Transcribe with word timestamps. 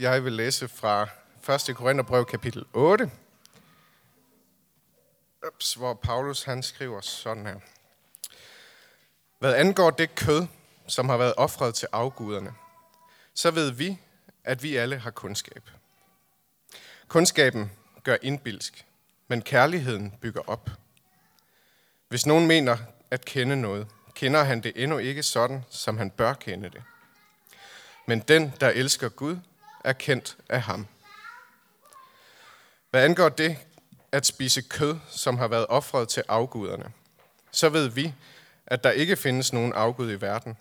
Jeg 0.00 0.24
vil 0.24 0.32
læse 0.32 0.68
fra 0.68 1.08
1. 1.70 1.76
Korintherbrev 1.76 2.24
kapitel 2.24 2.64
8, 2.72 3.10
Ups, 5.46 5.74
hvor 5.74 5.94
Paulus 5.94 6.42
han 6.42 6.62
skriver 6.62 7.00
sådan 7.00 7.46
her. 7.46 7.60
Hvad 9.38 9.54
angår 9.54 9.90
det 9.90 10.14
kød, 10.14 10.46
som 10.86 11.08
har 11.08 11.16
været 11.16 11.34
offret 11.36 11.74
til 11.74 11.88
afguderne, 11.92 12.54
så 13.34 13.50
ved 13.50 13.70
vi, 13.70 13.98
at 14.44 14.62
vi 14.62 14.76
alle 14.76 14.98
har 14.98 15.10
kundskab. 15.10 15.70
Kundskaben 17.08 17.70
gør 18.02 18.16
indbilsk, 18.22 18.86
men 19.28 19.42
kærligheden 19.42 20.14
bygger 20.20 20.42
op. 20.46 20.70
Hvis 22.08 22.26
nogen 22.26 22.46
mener 22.46 22.76
at 23.10 23.24
kende 23.24 23.56
noget, 23.56 23.88
kender 24.14 24.42
han 24.42 24.62
det 24.62 24.72
endnu 24.76 24.98
ikke 24.98 25.22
sådan, 25.22 25.64
som 25.70 25.98
han 25.98 26.10
bør 26.10 26.34
kende 26.34 26.70
det. 26.70 26.82
Men 28.06 28.20
den, 28.20 28.52
der 28.60 28.68
elsker 28.68 29.08
Gud, 29.08 29.36
er 29.84 29.92
kendt 29.92 30.36
af 30.48 30.60
ham. 30.62 30.86
Hvad 32.90 33.04
angår 33.04 33.28
det 33.28 33.56
at 34.12 34.26
spise 34.26 34.62
kød, 34.62 34.98
som 35.08 35.38
har 35.38 35.48
været 35.48 35.66
offret 35.66 36.08
til 36.08 36.22
afguderne, 36.28 36.92
så 37.50 37.68
ved 37.68 37.88
vi, 37.88 38.14
at 38.66 38.84
der 38.84 38.90
ikke 38.90 39.16
findes 39.16 39.52
nogen 39.52 39.72
afgud 39.72 40.12
i 40.12 40.20
verden, 40.20 40.56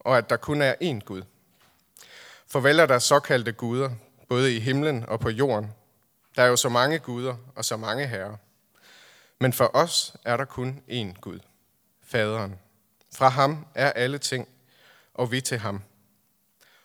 og 0.00 0.18
at 0.18 0.30
der 0.30 0.36
kun 0.36 0.62
er 0.62 0.74
én 0.82 1.04
Gud. 1.04 1.22
For 2.46 2.60
vel 2.60 2.78
er 2.78 2.86
der 2.86 2.98
såkaldte 2.98 3.52
guder, 3.52 3.90
både 4.28 4.56
i 4.56 4.60
himlen 4.60 5.04
og 5.08 5.20
på 5.20 5.28
jorden. 5.28 5.72
Der 6.36 6.42
er 6.42 6.46
jo 6.46 6.56
så 6.56 6.68
mange 6.68 6.98
guder 6.98 7.36
og 7.54 7.64
så 7.64 7.76
mange 7.76 8.06
herrer. 8.06 8.36
Men 9.40 9.52
for 9.52 9.70
os 9.76 10.16
er 10.24 10.36
der 10.36 10.44
kun 10.44 10.82
én 10.88 11.20
Gud, 11.20 11.40
Faderen. 12.02 12.58
Fra 13.14 13.28
ham 13.28 13.66
er 13.74 13.92
alle 13.92 14.18
ting, 14.18 14.48
og 15.14 15.32
vi 15.32 15.40
til 15.40 15.58
ham. 15.58 15.82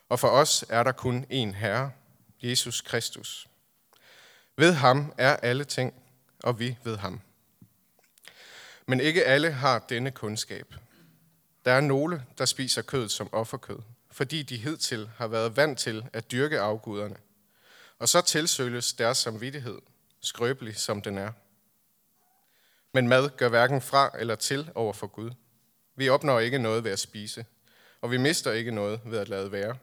Og 0.08 0.20
for 0.20 0.28
os 0.28 0.64
er 0.68 0.82
der 0.82 0.92
kun 0.92 1.26
én 1.30 1.54
Herre, 1.56 1.92
Jesus 2.42 2.80
Kristus. 2.80 3.46
Ved 4.56 4.72
ham 4.72 5.14
er 5.18 5.36
alle 5.36 5.64
ting, 5.64 5.94
og 6.42 6.58
vi 6.58 6.76
ved 6.84 6.96
ham. 6.96 7.20
Men 8.86 9.00
ikke 9.00 9.24
alle 9.24 9.52
har 9.52 9.78
denne 9.78 10.10
kundskab. 10.10 10.74
Der 11.64 11.72
er 11.72 11.80
nogle, 11.80 12.24
der 12.38 12.44
spiser 12.44 12.82
kød 12.82 13.08
som 13.08 13.28
offerkød, 13.32 13.78
fordi 14.10 14.42
de 14.42 14.56
hidtil 14.56 15.10
har 15.16 15.26
været 15.26 15.56
vant 15.56 15.78
til 15.78 16.06
at 16.12 16.30
dyrke 16.30 16.60
afguderne. 16.60 17.16
Og 17.98 18.08
så 18.08 18.20
tilsøles 18.20 18.92
deres 18.92 19.18
samvittighed, 19.18 19.78
skrøbelig 20.20 20.76
som 20.76 21.02
den 21.02 21.18
er. 21.18 21.32
Men 22.92 23.08
mad 23.08 23.30
gør 23.36 23.48
hverken 23.48 23.80
fra 23.80 24.10
eller 24.18 24.34
til 24.34 24.70
over 24.74 24.92
for 24.92 25.06
Gud. 25.06 25.30
Vi 25.96 26.08
opnår 26.08 26.40
ikke 26.40 26.58
noget 26.58 26.84
ved 26.84 26.90
at 26.90 26.98
spise, 26.98 27.46
og 28.00 28.10
vi 28.10 28.16
mister 28.16 28.52
ikke 28.52 28.70
noget 28.70 29.00
ved 29.04 29.18
at 29.18 29.28
lade 29.28 29.52
være. 29.52 29.76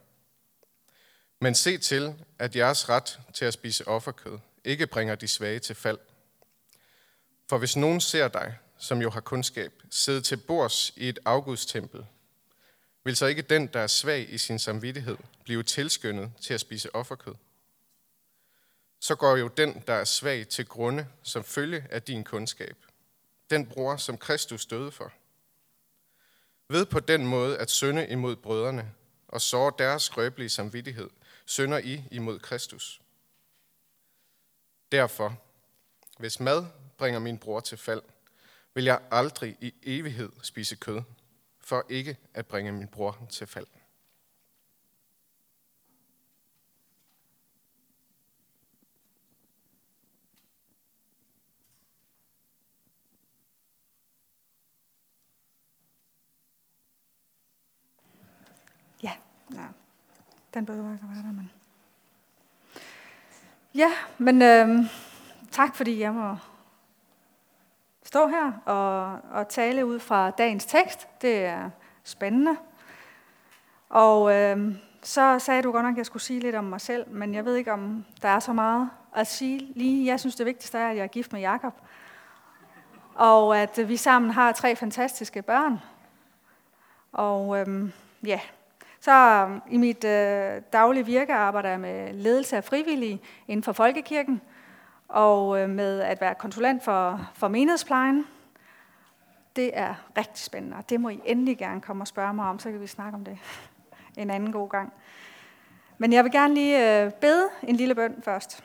Men 1.44 1.56
se 1.56 1.78
til, 1.78 2.16
at 2.40 2.56
jeres 2.56 2.90
ret 2.90 3.20
til 3.34 3.46
at 3.46 3.54
spise 3.54 3.88
offerkød 3.88 4.40
ikke 4.64 4.88
bringer 4.88 5.16
de 5.16 5.28
svage 5.28 5.60
til 5.60 5.76
fald. 5.76 6.00
For 7.50 7.58
hvis 7.58 7.76
nogen 7.76 8.02
ser 8.02 8.28
dig, 8.28 8.58
som 8.78 9.02
jo 9.02 9.10
har 9.10 9.22
kundskab, 9.22 9.74
sidde 9.90 10.22
til 10.22 10.38
bords 10.38 10.94
i 10.96 11.10
et 11.10 11.20
afgudstempel, 11.26 12.06
vil 13.04 13.16
så 13.16 13.26
ikke 13.26 13.42
den, 13.42 13.68
der 13.68 13.80
er 13.80 13.88
svag 13.88 14.34
i 14.34 14.38
sin 14.38 14.60
samvittighed, 14.60 15.18
blive 15.44 15.64
tilskyndet 15.64 16.32
til 16.42 16.54
at 16.54 16.60
spise 16.60 16.96
offerkød? 16.96 17.36
Så 19.00 19.16
går 19.16 19.38
jo 19.38 19.48
den, 19.48 19.84
der 19.88 19.94
er 19.94 20.06
svag 20.06 20.48
til 20.48 20.66
grunde, 20.66 21.08
som 21.24 21.44
følge 21.44 21.86
af 21.90 22.04
din 22.04 22.24
kundskab. 22.24 22.76
Den 23.50 23.66
bror, 23.66 23.98
som 23.98 24.18
Kristus 24.18 24.66
døde 24.66 24.92
for. 24.92 25.12
Ved 26.68 26.86
på 26.86 27.00
den 27.00 27.26
måde 27.26 27.58
at 27.58 27.72
synde 27.72 28.08
imod 28.08 28.36
brødrene 28.36 28.92
og 29.28 29.42
såre 29.42 29.74
deres 29.78 30.04
skrøbelige 30.04 30.50
samvittighed, 30.50 31.10
synder 31.52 31.78
I 31.78 32.04
imod 32.12 32.40
Kristus. 32.40 33.02
Derfor, 34.92 35.38
hvis 36.20 36.40
mad 36.40 36.66
bringer 36.98 37.20
min 37.20 37.38
bror 37.38 37.60
til 37.60 37.78
fald, 37.78 38.02
vil 38.74 38.84
jeg 38.84 39.02
aldrig 39.12 39.58
i 39.62 39.74
evighed 39.84 40.32
spise 40.42 40.76
kød, 40.76 41.02
for 41.60 41.86
ikke 41.90 42.18
at 42.34 42.48
bringe 42.48 42.72
min 42.72 42.88
bror 42.88 43.28
til 43.30 43.48
fald. 43.48 43.68
Ja, 59.04 59.18
ja 59.54 59.68
den 60.54 60.66
behøver 60.66 60.94
ikke 60.94 61.04
at 61.04 61.16
være 61.16 61.24
der, 61.24 61.34
men... 61.34 61.52
Ja, 63.76 63.92
men 64.18 64.42
øh, 64.42 64.86
tak 65.52 65.76
fordi 65.76 66.00
jeg 66.00 66.14
må 66.14 66.36
stå 68.04 68.28
her 68.28 68.52
og, 68.66 69.20
og 69.32 69.48
tale 69.48 69.86
ud 69.86 70.00
fra 70.00 70.30
dagens 70.30 70.66
tekst. 70.66 71.08
Det 71.22 71.46
er 71.46 71.70
spændende. 72.04 72.58
Og 73.90 74.34
øh, 74.34 74.76
så 75.04 75.40
sagde 75.40 75.62
du 75.62 75.72
godt 75.72 75.86
nok, 75.86 75.94
at 75.94 75.98
jeg 75.98 76.06
skulle 76.06 76.24
sige 76.24 76.40
lidt 76.40 76.56
om 76.56 76.64
mig 76.64 76.82
selv, 76.82 77.10
men 77.10 77.34
jeg 77.34 77.46
ved 77.46 77.56
ikke, 77.56 77.74
om 77.74 78.06
der 78.22 78.30
er 78.30 78.40
så 78.40 78.54
meget 78.54 78.90
at 79.16 79.28
sige 79.28 79.72
lige. 79.76 80.06
Jeg 80.06 80.20
synes, 80.20 80.36
det 80.36 80.46
vigtigste 80.46 80.78
er, 80.78 80.90
at 80.90 80.96
jeg 80.96 81.04
er 81.04 81.08
gift 81.08 81.34
med 81.34 81.42
Jakob, 81.42 81.74
og 83.16 83.58
at 83.58 83.80
vi 83.88 83.98
sammen 83.98 84.32
har 84.32 84.52
tre 84.52 84.76
fantastiske 84.76 85.42
børn. 85.42 85.80
Og 87.12 87.60
øh, 87.60 87.92
ja, 88.26 88.40
så 89.02 89.12
øhm, 89.12 89.62
i 89.70 89.78
mit 89.78 90.04
øh, 90.04 90.62
daglige 90.74 91.06
virke 91.06 91.34
arbejder 91.34 91.70
jeg 91.70 91.80
med 91.80 92.14
ledelse 92.14 92.58
af 92.58 92.64
frivillige 92.64 93.22
inden 93.48 93.64
for 93.64 93.72
Folkekirken, 93.72 94.42
og 95.08 95.60
øh, 95.60 95.70
med 95.70 96.00
at 96.00 96.22
være 96.22 96.36
konsulent 96.36 96.84
for, 96.84 97.32
for 97.36 97.48
menighedsplejen. 97.48 98.28
Det 99.56 99.72
er 99.74 99.96
rigtig 100.18 100.38
spændende, 100.38 100.78
og 100.78 100.90
det 100.90 101.02
må 101.02 101.10
I 101.10 101.22
endelig 101.26 101.58
gerne 101.58 101.82
komme 101.82 102.04
og 102.04 102.08
spørge 102.08 102.34
mig 102.34 102.46
om, 102.46 102.60
så 102.60 102.72
kan 102.72 102.82
vi 102.82 102.88
snakke 102.88 103.16
om 103.16 103.26
det 103.26 103.38
en 104.18 104.30
anden 104.30 104.52
god 104.52 104.70
gang. 104.70 104.94
Men 105.98 106.14
jeg 106.14 106.24
vil 106.24 106.32
gerne 106.32 106.54
lige 106.54 107.04
øh, 107.04 107.12
bede 107.12 107.50
en 107.64 107.76
lille 107.76 107.96
bøn 107.96 108.22
først. 108.24 108.64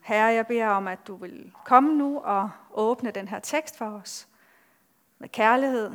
Herre, 0.00 0.32
jeg 0.32 0.46
beder 0.46 0.66
om, 0.66 0.88
at 0.88 0.98
du 1.06 1.16
vil 1.16 1.52
komme 1.64 1.94
nu 1.94 2.18
og 2.18 2.50
åbne 2.70 3.10
den 3.10 3.28
her 3.28 3.38
tekst 3.38 3.78
for 3.78 3.86
os 3.86 4.28
med 5.18 5.28
kærlighed 5.28 5.90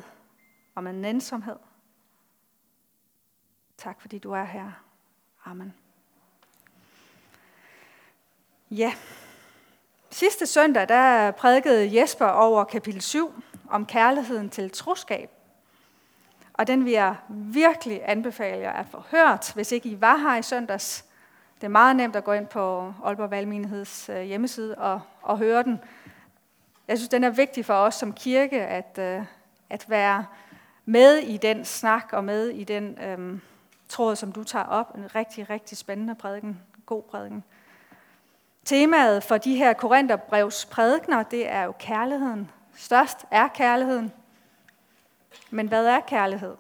om 0.76 0.88
en 0.88 0.96
nænsomhed. 0.96 1.56
Tak 3.78 4.02
fordi 4.02 4.18
du 4.18 4.32
er 4.32 4.44
her. 4.44 4.72
Amen. 5.46 5.74
Ja, 8.72 8.94
sidste 10.10 10.48
søndag 10.48 10.90
der 10.90 11.32
prædikede 11.32 12.00
Jesper 12.02 12.26
over 12.26 12.64
kapitel 12.64 13.02
7 13.02 13.34
om 13.70 13.86
kærligheden 13.86 14.50
til 14.50 14.72
troskab. 14.72 15.30
Og 16.54 16.68
den 16.68 16.86
vil 16.86 16.94
jeg 16.94 17.16
virkelig 17.30 18.02
anbefale 18.04 18.62
jer 18.62 18.72
at 18.72 18.86
få 18.92 19.04
hørt, 19.12 19.52
hvis 19.56 19.72
ikke 19.72 19.90
I 19.90 20.02
var 20.02 20.18
her 20.18 20.36
i 20.36 20.42
søndags. 20.42 21.06
Det 21.56 21.64
er 21.64 21.72
meget 21.72 21.96
nemt 21.96 22.16
at 22.16 22.24
gå 22.24 22.32
ind 22.32 22.48
på 22.48 22.94
Aalborg 23.04 23.32
Valgmenigheds 23.32 24.10
øh, 24.10 24.22
hjemmeside 24.22 24.76
og, 24.76 25.02
og 25.22 25.38
høre 25.38 25.64
den. 25.64 25.80
Jeg 26.88 26.98
synes, 26.98 27.10
den 27.10 27.24
er 27.24 27.30
vigtig 27.30 27.66
for 27.66 27.74
os 27.74 27.96
som 27.96 28.14
kirke 28.14 28.62
at, 28.62 28.98
øh, 29.00 29.26
at 29.70 29.90
være 29.90 30.26
med 30.86 31.18
i 31.18 31.38
den 31.38 31.66
snak 31.66 32.10
og 32.12 32.24
med 32.24 32.50
i 32.50 32.64
den 32.64 32.98
øhm, 33.04 33.42
tråd, 33.90 34.16
som 34.16 34.32
du 34.32 34.44
tager 34.44 34.66
op. 34.66 34.96
En 34.96 35.16
rigtig, 35.16 35.50
rigtig 35.50 35.78
spændende 35.78 36.16
prædiken. 36.16 36.62
God 36.86 37.04
prædiken. 37.04 37.44
Temaet 38.66 39.24
for 39.24 39.38
de 39.38 39.56
her 39.56 39.74
Korintherbrevs 39.74 40.66
prædikner, 40.66 41.24
det 41.24 41.50
er 41.50 41.64
jo 41.64 41.74
kærligheden. 41.80 42.52
Størst 42.76 43.26
er 43.32 43.48
kærligheden. 43.48 44.12
Men 45.50 45.68
hvad 45.68 45.86
er 45.86 46.00
kærlighed? 46.00 46.56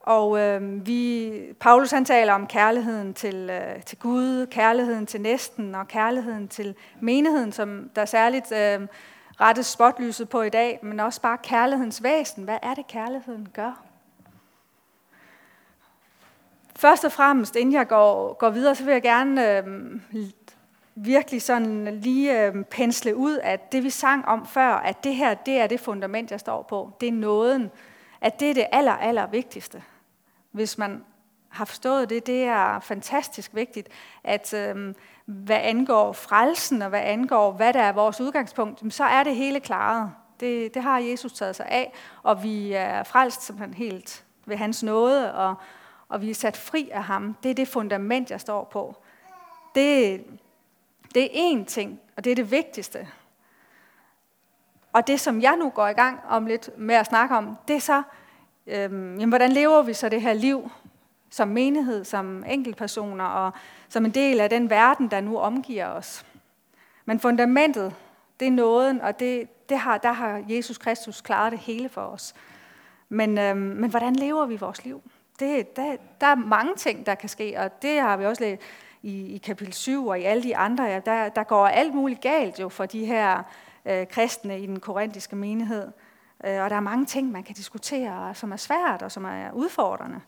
Og 0.00 0.38
øh, 0.38 0.86
vi, 0.86 1.32
Paulus 1.60 1.90
han 1.90 2.04
taler 2.04 2.32
om 2.32 2.46
kærligheden 2.46 3.14
til, 3.14 3.50
øh, 3.50 3.82
til 3.82 3.98
Gud, 3.98 4.46
kærligheden 4.46 5.06
til 5.06 5.20
næsten 5.20 5.74
og 5.74 5.88
kærligheden 5.88 6.48
til 6.48 6.74
menigheden, 7.00 7.52
som 7.52 7.90
der 7.96 8.04
særligt 8.04 8.52
øh, 8.52 8.80
rette 9.40 9.62
spotlyset 9.62 10.28
på 10.28 10.42
i 10.42 10.48
dag, 10.48 10.78
men 10.82 11.00
også 11.00 11.20
bare 11.20 11.38
kærlighedens 11.38 12.02
væsen. 12.02 12.44
Hvad 12.44 12.58
er 12.62 12.74
det, 12.74 12.86
kærligheden 12.86 13.48
gør? 13.54 13.82
Først 16.76 17.04
og 17.04 17.12
fremmest, 17.12 17.56
inden 17.56 17.74
jeg 17.74 17.88
går, 17.88 18.32
går 18.32 18.50
videre, 18.50 18.74
så 18.74 18.84
vil 18.84 18.92
jeg 18.92 19.02
gerne 19.02 19.58
øh, 19.58 19.64
virkelig 20.94 21.42
sådan 21.42 22.00
lige 22.00 22.46
øh, 22.46 22.64
pensle 22.64 23.16
ud, 23.16 23.38
at 23.42 23.72
det 23.72 23.84
vi 23.84 23.90
sang 23.90 24.24
om 24.24 24.46
før, 24.46 24.68
at 24.68 25.04
det 25.04 25.14
her, 25.14 25.34
det 25.34 25.54
er 25.54 25.66
det 25.66 25.80
fundament, 25.80 26.30
jeg 26.30 26.40
står 26.40 26.62
på. 26.62 26.92
Det 27.00 27.08
er 27.08 27.12
nåden. 27.12 27.70
At 28.20 28.40
det 28.40 28.50
er 28.50 28.54
det 28.54 28.66
aller, 28.72 28.92
aller 28.92 29.26
vigtigste. 29.26 29.82
Hvis 30.50 30.78
man 30.78 31.04
har 31.48 31.64
forstået 31.64 32.10
det, 32.10 32.26
det 32.26 32.44
er 32.44 32.80
fantastisk 32.80 33.54
vigtigt, 33.54 33.88
at 34.24 34.54
øh, 34.54 34.94
hvad 35.26 35.58
angår 35.62 36.12
frelsen 36.12 36.82
og 36.82 36.88
hvad 36.88 37.00
angår, 37.00 37.52
hvad 37.52 37.72
der 37.72 37.82
er 37.82 37.92
vores 37.92 38.20
udgangspunkt, 38.20 38.94
så 38.94 39.04
er 39.04 39.22
det 39.22 39.36
hele 39.36 39.60
klaret. 39.60 40.12
Det, 40.40 40.74
det 40.74 40.82
har 40.82 40.98
Jesus 40.98 41.32
taget 41.32 41.56
sig 41.56 41.66
af, 41.66 41.92
og 42.22 42.42
vi 42.42 42.72
er 42.72 43.02
frelst 43.02 43.42
simpelthen 43.42 43.74
helt 43.74 44.24
ved 44.46 44.56
hans 44.56 44.82
nåde, 44.82 45.34
og, 45.34 45.54
og 46.08 46.20
vi 46.22 46.30
er 46.30 46.34
sat 46.34 46.56
fri 46.56 46.90
af 46.92 47.04
ham. 47.04 47.36
Det 47.42 47.50
er 47.50 47.54
det 47.54 47.68
fundament, 47.68 48.30
jeg 48.30 48.40
står 48.40 48.64
på. 48.64 48.96
Det, 49.74 50.24
det 51.14 51.24
er 51.24 51.52
én 51.52 51.64
ting, 51.64 52.00
og 52.16 52.24
det 52.24 52.30
er 52.30 52.36
det 52.36 52.50
vigtigste. 52.50 53.08
Og 54.92 55.06
det, 55.06 55.20
som 55.20 55.42
jeg 55.42 55.56
nu 55.56 55.70
går 55.70 55.88
i 55.88 55.92
gang 55.92 56.20
om 56.28 56.46
lidt 56.46 56.78
med 56.78 56.94
at 56.94 57.06
snakke 57.06 57.36
om, 57.36 57.56
det 57.68 57.76
er 57.76 57.80
så, 57.80 58.02
øhm, 58.66 59.12
jamen, 59.18 59.28
hvordan 59.28 59.52
lever 59.52 59.82
vi 59.82 59.94
så 59.94 60.08
det 60.08 60.22
her 60.22 60.32
liv 60.32 60.70
som 61.30 61.48
menighed, 61.48 62.04
som 62.04 62.44
enkeltpersoner 62.48 63.24
og 63.24 63.52
som 63.88 64.04
en 64.04 64.10
del 64.10 64.40
af 64.40 64.50
den 64.50 64.70
verden, 64.70 65.10
der 65.10 65.20
nu 65.20 65.38
omgiver 65.38 65.86
os. 65.86 66.26
Men 67.04 67.20
fundamentet, 67.20 67.94
det 68.40 68.48
er 68.48 68.52
nåden, 68.52 69.00
og 69.00 69.20
det, 69.20 69.68
det 69.68 69.78
har, 69.78 69.98
der 69.98 70.12
har 70.12 70.44
Jesus 70.48 70.78
Kristus 70.78 71.20
klaret 71.20 71.52
det 71.52 71.60
hele 71.60 71.88
for 71.88 72.00
os. 72.00 72.34
Men, 73.08 73.38
øhm, 73.38 73.58
men 73.58 73.90
hvordan 73.90 74.16
lever 74.16 74.46
vi 74.46 74.56
vores 74.56 74.84
liv? 74.84 75.02
Det, 75.38 75.76
der, 75.76 75.96
der 76.20 76.26
er 76.26 76.34
mange 76.34 76.74
ting, 76.76 77.06
der 77.06 77.14
kan 77.14 77.28
ske, 77.28 77.54
og 77.58 77.82
det 77.82 78.00
har 78.00 78.16
vi 78.16 78.26
også 78.26 78.42
læst 78.42 78.62
i, 79.02 79.34
i 79.34 79.38
kapitel 79.38 79.72
7 79.72 80.06
og 80.06 80.20
i 80.20 80.22
alle 80.22 80.42
de 80.42 80.56
andre. 80.56 80.84
Ja, 80.84 81.00
der, 81.00 81.28
der 81.28 81.42
går 81.42 81.66
alt 81.66 81.94
muligt 81.94 82.20
galt 82.20 82.60
jo 82.60 82.68
for 82.68 82.86
de 82.86 83.04
her 83.04 83.42
øh, 83.84 84.06
kristne 84.06 84.60
i 84.60 84.66
den 84.66 84.80
korintiske 84.80 85.36
menighed. 85.36 85.88
Øh, 86.44 86.62
og 86.62 86.70
der 86.70 86.76
er 86.76 86.80
mange 86.80 87.06
ting, 87.06 87.32
man 87.32 87.42
kan 87.42 87.54
diskutere, 87.54 88.34
som 88.34 88.52
er 88.52 88.56
svært 88.56 89.02
og 89.02 89.12
som 89.12 89.24
er 89.24 89.50
udfordrende. 89.52 90.20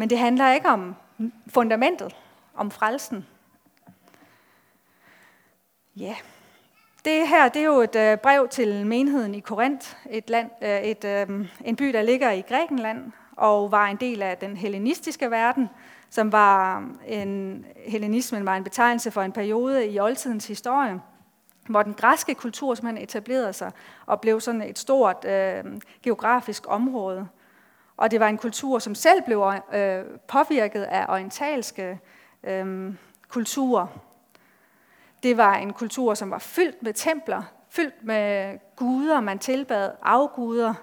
Men 0.00 0.10
det 0.10 0.18
handler 0.18 0.52
ikke 0.52 0.68
om 0.68 0.94
fundamentet, 1.48 2.16
om 2.54 2.70
frelsen. 2.70 3.26
Ja, 5.96 6.16
det 7.04 7.28
her 7.28 7.48
det 7.48 7.62
er 7.62 7.66
jo 7.66 7.80
et 7.80 7.96
øh, 7.96 8.18
brev 8.18 8.48
til 8.48 8.86
menigheden 8.86 9.34
i 9.34 9.40
Korinth, 9.40 9.96
et 10.10 10.30
land, 10.30 10.50
øh, 10.62 10.80
et, 10.80 11.04
øh, 11.04 11.48
en 11.64 11.76
by, 11.76 11.84
der 11.84 12.02
ligger 12.02 12.30
i 12.30 12.40
Grækenland, 12.40 13.12
og 13.36 13.72
var 13.72 13.86
en 13.86 13.96
del 13.96 14.22
af 14.22 14.36
den 14.36 14.56
hellenistiske 14.56 15.30
verden, 15.30 15.68
som 16.10 16.32
var 16.32 16.84
en, 17.06 17.64
hellenismen 17.86 18.46
var 18.46 18.56
en 18.56 18.64
betegnelse 18.64 19.10
for 19.10 19.22
en 19.22 19.32
periode 19.32 19.88
i 19.88 20.00
oldtidens 20.00 20.46
historie, 20.46 21.00
hvor 21.68 21.82
den 21.82 21.94
græske 21.94 22.34
kultur 22.34 22.74
simpelthen 22.74 23.04
etablerede 23.04 23.52
sig 23.52 23.72
og 24.06 24.20
blev 24.20 24.40
sådan 24.40 24.62
et 24.62 24.78
stort 24.78 25.24
øh, 25.24 25.64
geografisk 26.02 26.64
område. 26.68 27.28
Og 28.00 28.10
det 28.10 28.20
var 28.20 28.28
en 28.28 28.38
kultur, 28.38 28.78
som 28.78 28.94
selv 28.94 29.22
blev 29.22 29.52
øh, 29.72 30.04
påvirket 30.28 30.82
af 30.82 31.06
orientalske 31.08 32.00
øh, 32.44 32.94
kulturer. 33.28 33.86
Det 35.22 35.36
var 35.36 35.54
en 35.54 35.72
kultur, 35.72 36.14
som 36.14 36.30
var 36.30 36.38
fyldt 36.38 36.82
med 36.82 36.94
templer, 36.94 37.42
fyldt 37.68 38.04
med 38.04 38.58
guder, 38.76 39.20
man 39.20 39.38
tilbad 39.38 39.90
afguder. 40.02 40.74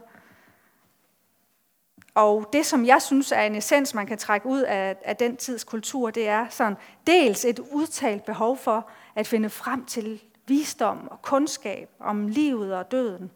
Og 2.15 2.49
det, 2.53 2.65
som 2.65 2.85
jeg 2.85 3.01
synes 3.01 3.31
er 3.31 3.41
en 3.41 3.55
essens, 3.55 3.93
man 3.93 4.07
kan 4.07 4.17
trække 4.17 4.47
ud 4.47 4.61
af, 4.61 4.95
af 5.05 5.15
den 5.15 5.37
tids 5.37 5.63
kultur, 5.63 6.09
det 6.09 6.27
er 6.27 6.45
sådan 6.49 6.77
dels 7.07 7.45
et 7.45 7.59
udtalt 7.59 8.25
behov 8.25 8.57
for 8.57 8.89
at 9.15 9.27
finde 9.27 9.49
frem 9.49 9.85
til 9.85 10.21
visdom 10.47 11.07
og 11.11 11.21
kundskab 11.21 11.89
om 11.99 12.27
livet 12.27 12.75
og 12.75 12.91
døden. 12.91 13.31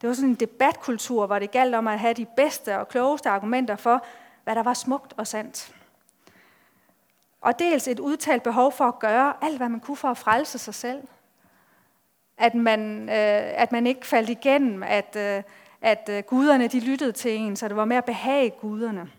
Det 0.00 0.08
var 0.08 0.14
sådan 0.14 0.30
en 0.30 0.34
debatkultur, 0.34 1.26
hvor 1.26 1.38
det 1.38 1.50
galt 1.50 1.74
om 1.74 1.86
at 1.86 1.98
have 1.98 2.14
de 2.14 2.26
bedste 2.36 2.78
og 2.78 2.88
klogeste 2.88 3.30
argumenter 3.30 3.76
for, 3.76 4.04
hvad 4.44 4.54
der 4.54 4.62
var 4.62 4.74
smukt 4.74 5.14
og 5.16 5.26
sandt. 5.26 5.74
Og 7.40 7.58
dels 7.58 7.88
et 7.88 8.00
udtalt 8.00 8.42
behov 8.42 8.72
for 8.72 8.84
at 8.84 8.98
gøre 8.98 9.34
alt, 9.42 9.56
hvad 9.56 9.68
man 9.68 9.80
kunne 9.80 9.96
for 9.96 10.08
at 10.08 10.18
frelse 10.18 10.58
sig 10.58 10.74
selv. 10.74 11.02
At 12.38 12.54
man, 12.54 13.08
øh, 13.08 13.62
at 13.62 13.72
man 13.72 13.86
ikke 13.86 14.06
faldt 14.06 14.30
igennem, 14.30 14.82
at, 14.82 15.16
øh, 15.16 15.42
at 15.80 16.08
øh, 16.12 16.22
guderne 16.22 16.68
de 16.68 16.80
lyttede 16.80 17.12
til 17.12 17.36
en, 17.36 17.56
så 17.56 17.68
det 17.68 17.76
var 17.76 17.84
mere 17.84 17.98
at 17.98 18.04
behage 18.04 18.50
guderne. 18.50 19.10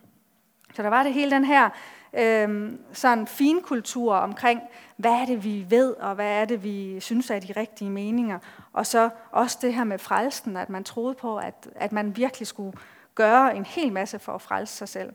Så 0.74 0.83
der 0.83 0.89
var 0.89 1.04
det 1.04 1.13
hele 1.13 1.31
den 1.31 1.45
her 1.45 1.69
øh, 2.13 2.71
sådan 2.93 3.27
finkultur 3.27 4.15
omkring, 4.15 4.61
hvad 4.97 5.11
er 5.11 5.25
det, 5.25 5.43
vi 5.43 5.65
ved, 5.69 5.93
og 5.93 6.15
hvad 6.15 6.41
er 6.41 6.45
det, 6.45 6.63
vi 6.63 6.99
synes 6.99 7.29
er 7.29 7.39
de 7.39 7.53
rigtige 7.57 7.89
meninger. 7.89 8.39
Og 8.73 8.85
så 8.85 9.09
også 9.31 9.57
det 9.61 9.73
her 9.73 9.83
med 9.83 9.99
frelsen, 9.99 10.57
at 10.57 10.69
man 10.69 10.83
troede 10.83 11.13
på, 11.13 11.37
at, 11.37 11.69
at 11.75 11.91
man 11.91 12.17
virkelig 12.17 12.47
skulle 12.47 12.77
gøre 13.15 13.55
en 13.55 13.65
hel 13.65 13.91
masse 13.91 14.19
for 14.19 14.31
at 14.31 14.41
frelse 14.41 14.75
sig 14.75 14.89
selv. 14.89 15.13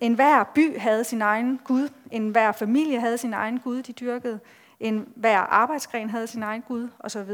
En 0.00 0.14
hver 0.14 0.44
by 0.54 0.78
havde 0.78 1.04
sin 1.04 1.22
egen 1.22 1.60
Gud. 1.64 1.88
En 2.10 2.28
hver 2.28 2.52
familie 2.52 3.00
havde 3.00 3.18
sin 3.18 3.34
egen 3.34 3.60
Gud, 3.60 3.82
de 3.82 3.92
dyrkede. 3.92 4.40
En 4.80 5.08
hver 5.16 5.38
arbejdsgren 5.38 6.10
havde 6.10 6.26
sin 6.26 6.42
egen 6.42 6.62
Gud, 6.62 6.88
osv. 6.98 7.30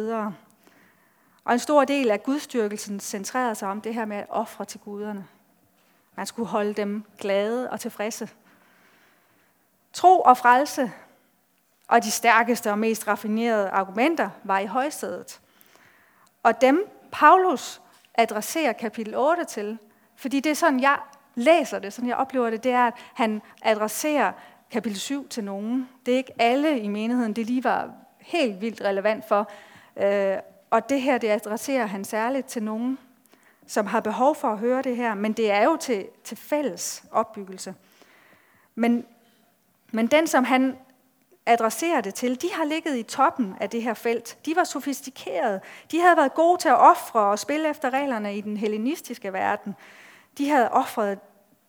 Og 1.44 1.52
en 1.52 1.58
stor 1.58 1.84
del 1.84 2.10
af 2.10 2.22
gudstyrkelsen 2.22 3.00
centrerede 3.00 3.54
sig 3.54 3.68
om 3.68 3.80
det 3.80 3.94
her 3.94 4.04
med 4.04 4.16
at 4.16 4.26
ofre 4.28 4.64
til 4.64 4.80
guderne. 4.80 5.26
Man 6.18 6.26
skulle 6.26 6.48
holde 6.48 6.74
dem 6.74 7.04
glade 7.18 7.70
og 7.70 7.80
tilfredse. 7.80 8.28
Tro 9.92 10.20
og 10.20 10.36
frelse 10.36 10.92
og 11.88 12.04
de 12.04 12.10
stærkeste 12.10 12.70
og 12.70 12.78
mest 12.78 13.08
raffinerede 13.08 13.68
argumenter 13.68 14.30
var 14.44 14.58
i 14.58 14.66
højsædet. 14.66 15.40
Og 16.42 16.60
dem 16.60 16.88
Paulus 17.12 17.80
adresserer 18.14 18.72
kapitel 18.72 19.14
8 19.16 19.44
til, 19.44 19.78
fordi 20.16 20.40
det 20.40 20.50
er 20.50 20.54
sådan, 20.54 20.80
jeg 20.80 20.98
læser 21.34 21.78
det, 21.78 21.92
sådan 21.92 22.08
jeg 22.08 22.16
oplever 22.16 22.50
det, 22.50 22.64
det 22.64 22.72
er, 22.72 22.86
at 22.86 22.94
han 23.14 23.42
adresserer 23.62 24.32
kapitel 24.70 25.00
7 25.00 25.28
til 25.28 25.44
nogen. 25.44 25.88
Det 26.06 26.12
er 26.12 26.18
ikke 26.18 26.42
alle 26.42 26.80
i 26.80 26.88
menigheden, 26.88 27.32
det 27.32 27.46
lige 27.46 27.64
var 27.64 27.90
helt 28.18 28.60
vildt 28.60 28.80
relevant 28.80 29.28
for. 29.28 29.50
Øh, 29.96 30.36
og 30.70 30.88
det 30.88 31.02
her, 31.02 31.18
det 31.18 31.28
adresserer 31.28 31.86
han 31.86 32.04
særligt 32.04 32.46
til 32.46 32.62
nogen, 32.62 32.98
som 33.68 33.86
har 33.86 34.00
behov 34.00 34.34
for 34.34 34.48
at 34.48 34.58
høre 34.58 34.82
det 34.82 34.96
her, 34.96 35.14
men 35.14 35.32
det 35.32 35.50
er 35.50 35.64
jo 35.64 35.76
til, 35.80 36.06
til 36.24 36.36
fælles 36.36 37.04
opbyggelse. 37.10 37.74
Men, 38.74 39.06
men 39.92 40.06
den, 40.06 40.26
som 40.26 40.44
han 40.44 40.76
adresserer 41.46 42.00
det 42.00 42.14
til, 42.14 42.42
de 42.42 42.48
har 42.52 42.64
ligget 42.64 42.96
i 42.96 43.02
toppen 43.02 43.54
af 43.60 43.70
det 43.70 43.82
her 43.82 43.94
felt. 43.94 44.38
De 44.46 44.56
var 44.56 44.64
sofistikerede. 44.64 45.60
De 45.90 46.00
havde 46.00 46.16
været 46.16 46.34
gode 46.34 46.60
til 46.60 46.68
at 46.68 46.78
ofre 46.78 47.20
og 47.20 47.38
spille 47.38 47.68
efter 47.68 47.90
reglerne 47.90 48.36
i 48.36 48.40
den 48.40 48.56
hellenistiske 48.56 49.32
verden. 49.32 49.74
De 50.38 50.48
havde 50.48 50.70
offret 50.70 51.18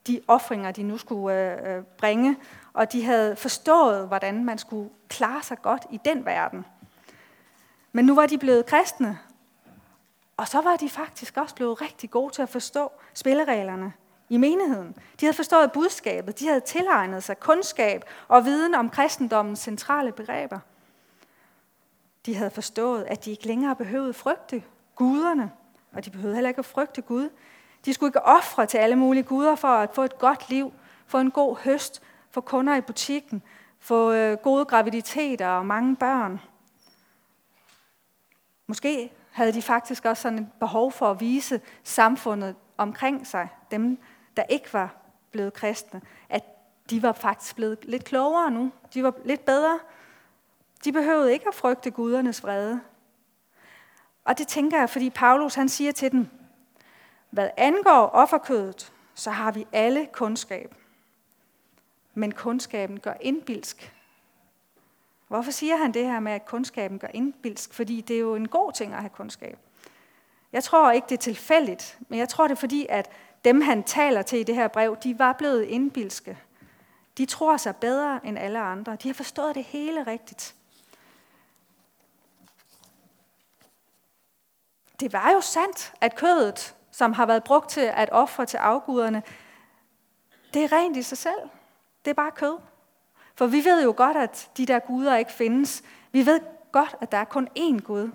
de 0.07 0.21
ofringer, 0.27 0.71
de 0.71 0.83
nu 0.83 0.97
skulle 0.97 1.35
øh, 1.35 1.77
øh 1.77 1.83
bringe, 1.97 2.37
og 2.73 2.91
de 2.91 3.05
havde 3.05 3.35
forstået, 3.35 4.07
hvordan 4.07 4.45
man 4.45 4.57
skulle 4.57 4.89
klare 5.09 5.43
sig 5.43 5.61
godt 5.61 5.85
i 5.91 5.99
den 6.05 6.25
verden. 6.25 6.65
Men 7.91 8.05
nu 8.05 8.15
var 8.15 8.25
de 8.25 8.37
blevet 8.37 8.65
kristne, 8.65 9.19
og 10.39 10.47
så 10.47 10.61
var 10.61 10.75
de 10.75 10.89
faktisk 10.89 11.37
også 11.37 11.55
blevet 11.55 11.81
rigtig 11.81 12.09
gode 12.09 12.33
til 12.33 12.41
at 12.41 12.49
forstå 12.49 12.91
spillereglerne 13.13 13.93
i 14.29 14.37
menigheden. 14.37 14.95
De 15.19 15.25
havde 15.25 15.35
forstået 15.35 15.71
budskabet, 15.71 16.39
de 16.39 16.47
havde 16.47 16.59
tilegnet 16.59 17.23
sig 17.23 17.39
kundskab 17.39 18.03
og 18.27 18.45
viden 18.45 18.75
om 18.75 18.89
kristendommens 18.89 19.59
centrale 19.59 20.11
begreber. 20.11 20.59
De 22.25 22.35
havde 22.35 22.51
forstået, 22.51 23.05
at 23.07 23.25
de 23.25 23.31
ikke 23.31 23.47
længere 23.47 23.75
behøvede 23.75 24.13
frygte 24.13 24.63
guderne, 24.95 25.51
og 25.93 26.05
de 26.05 26.09
behøvede 26.09 26.35
heller 26.35 26.49
ikke 26.49 26.59
at 26.59 26.65
frygte 26.65 27.01
Gud. 27.01 27.29
De 27.85 27.93
skulle 27.93 28.09
ikke 28.09 28.25
ofre 28.25 28.65
til 28.65 28.77
alle 28.77 28.95
mulige 28.95 29.23
guder 29.23 29.55
for 29.55 29.67
at 29.67 29.89
få 29.93 30.03
et 30.03 30.19
godt 30.19 30.49
liv, 30.49 30.73
få 31.07 31.17
en 31.17 31.31
god 31.31 31.57
høst, 31.57 32.01
få 32.31 32.41
kunder 32.41 32.75
i 32.75 32.81
butikken, 32.81 33.43
få 33.79 34.11
øh, 34.13 34.37
gode 34.37 34.65
graviditeter 34.65 35.47
og 35.47 35.65
mange 35.65 35.95
børn. 35.95 36.41
Måske 38.67 39.11
havde 39.39 39.53
de 39.53 39.61
faktisk 39.61 40.05
også 40.05 40.21
sådan 40.21 40.39
et 40.39 40.47
behov 40.59 40.91
for 40.91 41.11
at 41.11 41.19
vise 41.19 41.61
samfundet 41.83 42.55
omkring 42.77 43.27
sig, 43.27 43.47
dem 43.71 43.99
der 44.37 44.43
ikke 44.43 44.73
var 44.73 44.95
blevet 45.31 45.53
kristne, 45.53 46.01
at 46.29 46.43
de 46.89 47.03
var 47.03 47.11
faktisk 47.11 47.55
blevet 47.55 47.85
lidt 47.85 48.03
klogere 48.03 48.51
nu. 48.51 48.71
De 48.93 49.03
var 49.03 49.13
lidt 49.25 49.45
bedre. 49.45 49.79
De 50.83 50.91
behøvede 50.91 51.33
ikke 51.33 51.47
at 51.47 51.55
frygte 51.55 51.91
gudernes 51.91 52.43
vrede. 52.43 52.81
Og 54.25 54.37
det 54.37 54.47
tænker 54.47 54.79
jeg, 54.79 54.89
fordi 54.89 55.09
Paulus 55.09 55.55
han 55.55 55.69
siger 55.69 55.91
til 55.91 56.11
dem, 56.11 56.27
hvad 57.29 57.49
angår 57.57 58.09
offerkødet, 58.13 58.93
så 59.15 59.31
har 59.31 59.51
vi 59.51 59.67
alle 59.71 60.07
kundskab. 60.11 60.75
Men 62.13 62.31
kundskaben 62.31 62.99
gør 62.99 63.13
indbilsk. 63.21 63.93
Hvorfor 65.29 65.51
siger 65.51 65.75
han 65.75 65.91
det 65.91 66.05
her 66.05 66.19
med, 66.19 66.31
at 66.31 66.45
kundskaben 66.45 66.99
gør 66.99 67.07
indbilsk? 67.13 67.73
Fordi 67.73 68.01
det 68.01 68.15
er 68.15 68.19
jo 68.19 68.35
en 68.35 68.47
god 68.47 68.73
ting 68.73 68.93
at 68.93 68.99
have 68.99 69.09
kundskab. 69.09 69.59
Jeg 70.51 70.63
tror 70.63 70.91
ikke, 70.91 71.05
det 71.09 71.17
er 71.17 71.21
tilfældigt, 71.21 71.97
men 72.09 72.19
jeg 72.19 72.29
tror, 72.29 72.47
det 72.47 72.55
er 72.55 72.59
fordi, 72.59 72.85
at 72.89 73.09
dem, 73.45 73.61
han 73.61 73.83
taler 73.83 74.21
til 74.21 74.39
i 74.39 74.43
det 74.43 74.55
her 74.55 74.67
brev, 74.67 74.97
de 75.03 75.19
var 75.19 75.33
blevet 75.33 75.63
indbilske. 75.63 76.37
De 77.17 77.25
tror 77.25 77.57
sig 77.57 77.75
bedre 77.75 78.25
end 78.25 78.37
alle 78.39 78.59
andre. 78.59 78.95
De 78.95 79.09
har 79.09 79.13
forstået 79.13 79.55
det 79.55 79.63
hele 79.63 80.03
rigtigt. 80.03 80.55
Det 84.99 85.13
var 85.13 85.31
jo 85.31 85.41
sandt, 85.41 85.93
at 86.01 86.15
kødet 86.15 86.75
som 86.91 87.13
har 87.13 87.25
været 87.25 87.43
brugt 87.43 87.69
til 87.69 87.81
at 87.81 88.09
ofre 88.11 88.45
til 88.45 88.57
afguderne, 88.57 89.23
det 90.53 90.63
er 90.63 90.71
rent 90.71 90.97
i 90.97 91.01
sig 91.01 91.17
selv. 91.17 91.49
Det 92.05 92.11
er 92.11 92.15
bare 92.15 92.31
kød. 92.31 92.57
For 93.39 93.47
vi 93.47 93.65
ved 93.65 93.83
jo 93.83 93.93
godt, 93.97 94.17
at 94.17 94.49
de 94.57 94.65
der 94.65 94.79
guder 94.79 95.15
ikke 95.15 95.31
findes. 95.31 95.83
Vi 96.11 96.25
ved 96.25 96.39
godt, 96.71 96.95
at 97.01 97.11
der 97.11 97.17
er 97.17 97.23
kun 97.23 97.47
én 97.59 97.79
Gud. 97.79 98.11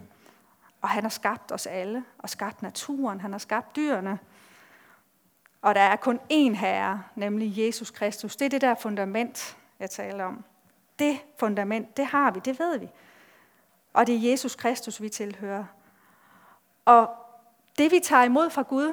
Og 0.83 0.89
han 0.89 1.03
har 1.03 1.11
skabt 1.11 1.53
os 1.53 1.67
alle, 1.67 2.05
og 2.19 2.31
skabt 2.31 2.63
naturen, 2.63 3.21
han 3.21 3.33
har 3.33 3.39
skabt 3.39 3.77
dyrene. 3.77 4.19
Og 5.63 5.75
der 5.75 5.81
er 5.81 5.97
kun 5.97 6.21
én 6.33 6.55
herre, 6.55 7.03
nemlig 7.15 7.59
Jesus 7.59 7.91
Kristus. 7.91 8.37
Det 8.37 8.45
er 8.45 8.49
det 8.49 8.61
der 8.61 8.75
fundament, 8.75 9.57
jeg 9.81 9.91
taler 9.91 10.25
om. 10.25 10.45
Det 10.99 11.19
fundament, 11.39 11.97
det 11.97 12.07
har 12.07 12.31
vi, 12.31 12.41
det 12.45 12.59
ved 12.59 12.79
vi. 12.79 12.89
Og 13.93 14.07
det 14.07 14.15
er 14.15 14.31
Jesus 14.31 14.55
Kristus, 14.55 15.03
vi 15.03 15.09
tilhører. 15.09 15.65
Og 16.85 17.11
det, 17.79 17.91
vi 17.91 18.01
tager 18.01 18.23
imod 18.23 18.51
fra 18.51 18.63
Gud, 18.63 18.93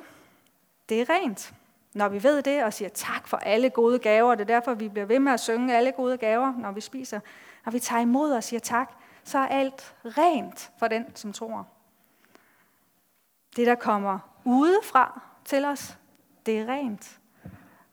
det 0.89 1.01
er 1.01 1.09
rent. 1.09 1.53
Når 1.93 2.09
vi 2.09 2.23
ved 2.23 2.41
det 2.41 2.63
og 2.63 2.73
siger 2.73 2.89
tak 2.89 3.27
for 3.27 3.37
alle 3.37 3.69
gode 3.69 3.99
gaver, 3.99 4.35
det 4.35 4.41
er 4.41 4.59
derfor, 4.59 4.73
vi 4.73 4.89
bliver 4.89 5.05
ved 5.05 5.19
med 5.19 5.31
at 5.31 5.39
synge 5.39 5.77
alle 5.77 5.91
gode 5.91 6.17
gaver, 6.17 6.53
når 6.57 6.71
vi 6.71 6.81
spiser. 6.81 7.19
Når 7.65 7.71
vi 7.71 7.79
tager 7.79 8.01
imod 8.01 8.31
og 8.31 8.43
siger 8.43 8.59
tak, 8.59 8.91
så 9.23 9.37
er 9.37 9.47
alt 9.47 9.95
rent 10.05 10.71
for 10.79 10.87
den, 10.87 11.05
som 11.15 11.33
tror. 11.33 11.67
Det, 13.55 13.67
der 13.67 13.75
kommer 13.75 14.19
udefra 14.45 15.21
til 15.45 15.65
os, 15.65 15.97
det 16.45 16.59
er 16.59 16.65
rent. 16.65 17.19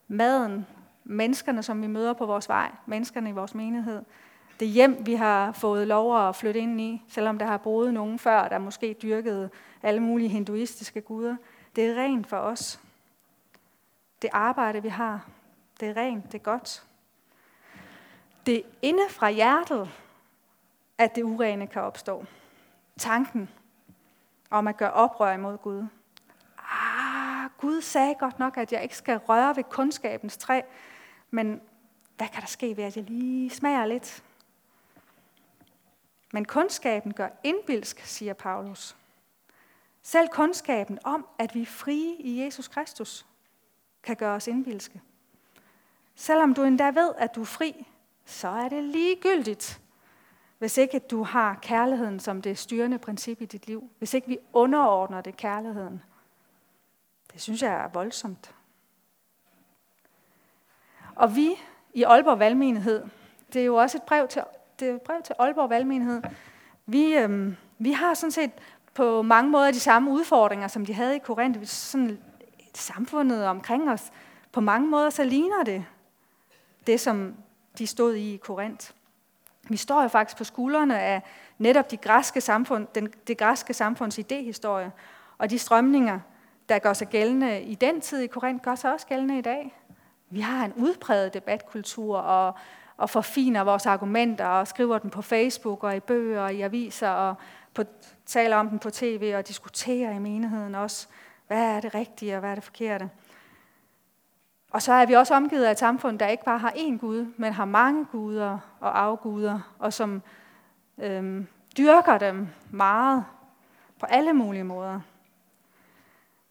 Maden, 0.08 0.66
menneskerne, 1.04 1.62
som 1.62 1.82
vi 1.82 1.86
møder 1.86 2.12
på 2.12 2.26
vores 2.26 2.48
vej, 2.48 2.70
menneskerne 2.86 3.28
i 3.28 3.32
vores 3.32 3.54
menighed, 3.54 4.02
det 4.60 4.68
hjem, 4.68 5.06
vi 5.06 5.14
har 5.14 5.52
fået 5.52 5.86
lov 5.86 6.28
at 6.28 6.36
flytte 6.36 6.60
ind 6.60 6.80
i, 6.80 7.02
selvom 7.08 7.38
der 7.38 7.46
har 7.46 7.56
boet 7.56 7.94
nogen 7.94 8.18
før, 8.18 8.48
der 8.48 8.58
måske 8.58 8.96
dyrkede 9.02 9.50
alle 9.82 10.00
mulige 10.00 10.28
hinduistiske 10.28 11.00
guder, 11.00 11.36
det 11.76 11.84
er 11.90 12.02
rent 12.02 12.26
for 12.26 12.36
os. 12.36 12.80
Det 14.22 14.30
arbejde, 14.32 14.82
vi 14.82 14.88
har, 14.88 15.28
det 15.80 15.88
er 15.88 15.96
rent, 15.96 16.24
det 16.24 16.34
er 16.34 16.42
godt. 16.42 16.86
Det 18.46 18.56
er 18.56 18.62
inde 18.82 19.02
fra 19.10 19.30
hjertet, 19.30 19.90
at 20.98 21.14
det 21.14 21.22
urene 21.22 21.66
kan 21.66 21.82
opstå. 21.82 22.24
Tanken 22.98 23.50
om 24.50 24.68
at 24.68 24.76
gøre 24.76 24.92
oprør 24.92 25.32
imod 25.32 25.58
Gud. 25.58 25.86
Ah, 26.58 27.50
Gud 27.58 27.80
sagde 27.80 28.14
godt 28.14 28.38
nok, 28.38 28.56
at 28.56 28.72
jeg 28.72 28.82
ikke 28.82 28.96
skal 28.96 29.16
røre 29.16 29.56
ved 29.56 29.64
kundskabens 29.64 30.36
træ, 30.36 30.62
men 31.30 31.60
hvad 32.16 32.28
kan 32.28 32.40
der 32.40 32.46
ske 32.46 32.76
ved, 32.76 32.84
at 32.84 32.96
jeg 32.96 33.04
lige 33.04 33.50
smager 33.50 33.86
lidt? 33.86 34.22
Men 36.32 36.44
kundskaben 36.44 37.14
gør 37.14 37.28
indbilsk, 37.44 38.00
siger 38.00 38.32
Paulus. 38.32 38.96
Selv 40.02 40.28
kundskaben 40.28 40.98
om, 41.04 41.26
at 41.38 41.54
vi 41.54 41.62
er 41.62 41.66
frie 41.66 42.16
i 42.16 42.42
Jesus 42.44 42.68
Kristus, 42.68 43.26
kan 44.02 44.16
gøre 44.16 44.34
os 44.34 44.46
indbilske. 44.46 45.00
Selvom 46.14 46.54
du 46.54 46.62
endda 46.62 46.90
ved, 46.90 47.10
at 47.18 47.34
du 47.34 47.40
er 47.40 47.44
fri, 47.44 47.86
så 48.24 48.48
er 48.48 48.68
det 48.68 48.84
ligegyldigt, 48.84 49.80
hvis 50.58 50.78
ikke 50.78 50.98
du 50.98 51.22
har 51.22 51.58
kærligheden 51.62 52.20
som 52.20 52.42
det 52.42 52.58
styrende 52.58 52.98
princip 52.98 53.40
i 53.40 53.44
dit 53.44 53.66
liv. 53.66 53.90
Hvis 53.98 54.14
ikke 54.14 54.28
vi 54.28 54.38
underordner 54.52 55.20
det 55.20 55.36
kærligheden. 55.36 56.02
Det 57.32 57.40
synes 57.40 57.62
jeg 57.62 57.74
er 57.74 57.88
voldsomt. 57.88 58.54
Og 61.14 61.36
vi 61.36 61.54
i 61.94 62.02
Aalborg 62.02 62.38
Valgmenighed, 62.38 63.04
det 63.52 63.62
er 63.62 63.66
jo 63.66 63.76
også 63.76 63.98
et 63.98 64.02
brev 64.02 64.28
til, 64.28 64.42
det 64.80 64.90
er 64.90 64.94
et 64.94 65.02
brev 65.02 65.22
til 65.22 65.34
Aalborg 65.38 65.70
Valgmenighed. 65.70 66.22
Vi, 66.86 67.16
øhm, 67.16 67.56
vi 67.78 67.92
har 67.92 68.14
sådan 68.14 68.30
set 68.30 68.50
på 68.94 69.22
mange 69.22 69.50
måder 69.50 69.70
de 69.70 69.80
samme 69.80 70.10
udfordringer, 70.10 70.68
som 70.68 70.86
de 70.86 70.94
havde 70.94 71.16
i 71.16 71.18
Korinth. 71.18 71.64
Sådan 71.64 72.18
samfundet 72.74 73.46
omkring 73.46 73.90
os. 73.90 74.12
På 74.52 74.60
mange 74.60 74.88
måder 74.88 75.10
så 75.10 75.24
ligner 75.24 75.64
det 75.64 75.84
det, 76.86 77.00
som 77.00 77.34
de 77.78 77.86
stod 77.86 78.14
i 78.14 78.34
i 78.34 78.36
Korinth. 78.36 78.90
Vi 79.68 79.76
står 79.76 80.02
jo 80.02 80.08
faktisk 80.08 80.38
på 80.38 80.44
skuldrene 80.44 81.00
af 81.00 81.22
netop 81.58 81.90
de 81.90 81.96
græske 81.96 82.40
samfund, 82.40 82.86
den, 82.94 83.12
det 83.26 83.38
græske 83.38 83.74
samfunds 83.74 84.18
idéhistorie, 84.18 84.90
og 85.38 85.50
de 85.50 85.58
strømninger, 85.58 86.20
der 86.68 86.78
gør 86.78 86.92
sig 86.92 87.08
gældende 87.08 87.62
i 87.62 87.74
den 87.74 88.00
tid 88.00 88.20
i 88.20 88.26
Korinth, 88.26 88.64
gør 88.64 88.74
sig 88.74 88.92
også 88.92 89.06
gældende 89.06 89.38
i 89.38 89.42
dag. 89.42 89.78
Vi 90.30 90.40
har 90.40 90.64
en 90.64 90.72
udpræget 90.76 91.34
debatkultur 91.34 92.18
og, 92.18 92.54
og 92.96 93.10
forfiner 93.10 93.64
vores 93.64 93.86
argumenter 93.86 94.46
og 94.46 94.68
skriver 94.68 94.98
dem 94.98 95.10
på 95.10 95.22
Facebook 95.22 95.84
og 95.84 95.96
i 95.96 96.00
bøger 96.00 96.40
og 96.40 96.54
i 96.54 96.60
aviser 96.60 97.08
og 97.08 97.34
på, 97.74 97.84
taler 98.26 98.56
om 98.56 98.68
dem 98.68 98.78
på 98.78 98.90
tv 98.90 99.32
og 99.36 99.48
diskuterer 99.48 100.12
i 100.12 100.18
menigheden 100.18 100.74
også. 100.74 101.08
Hvad 101.48 101.76
er 101.76 101.80
det 101.80 101.94
rigtige 101.94 102.34
og 102.34 102.40
hvad 102.40 102.50
er 102.50 102.54
det 102.54 102.64
forkerte? 102.64 103.10
Og 104.70 104.82
så 104.82 104.92
er 104.92 105.06
vi 105.06 105.12
også 105.12 105.34
omgivet 105.34 105.64
af 105.64 105.70
et 105.70 105.78
samfund, 105.78 106.18
der 106.18 106.26
ikke 106.26 106.44
bare 106.44 106.58
har 106.58 106.70
én 106.70 106.98
Gud, 106.98 107.32
men 107.36 107.52
har 107.52 107.64
mange 107.64 108.04
guder 108.04 108.58
og 108.80 109.00
afguder, 109.00 109.74
og 109.78 109.92
som 109.92 110.22
øhm, 110.98 111.46
dyrker 111.78 112.18
dem 112.18 112.48
meget 112.70 113.24
på 113.98 114.06
alle 114.06 114.32
mulige 114.32 114.64
måder. 114.64 115.00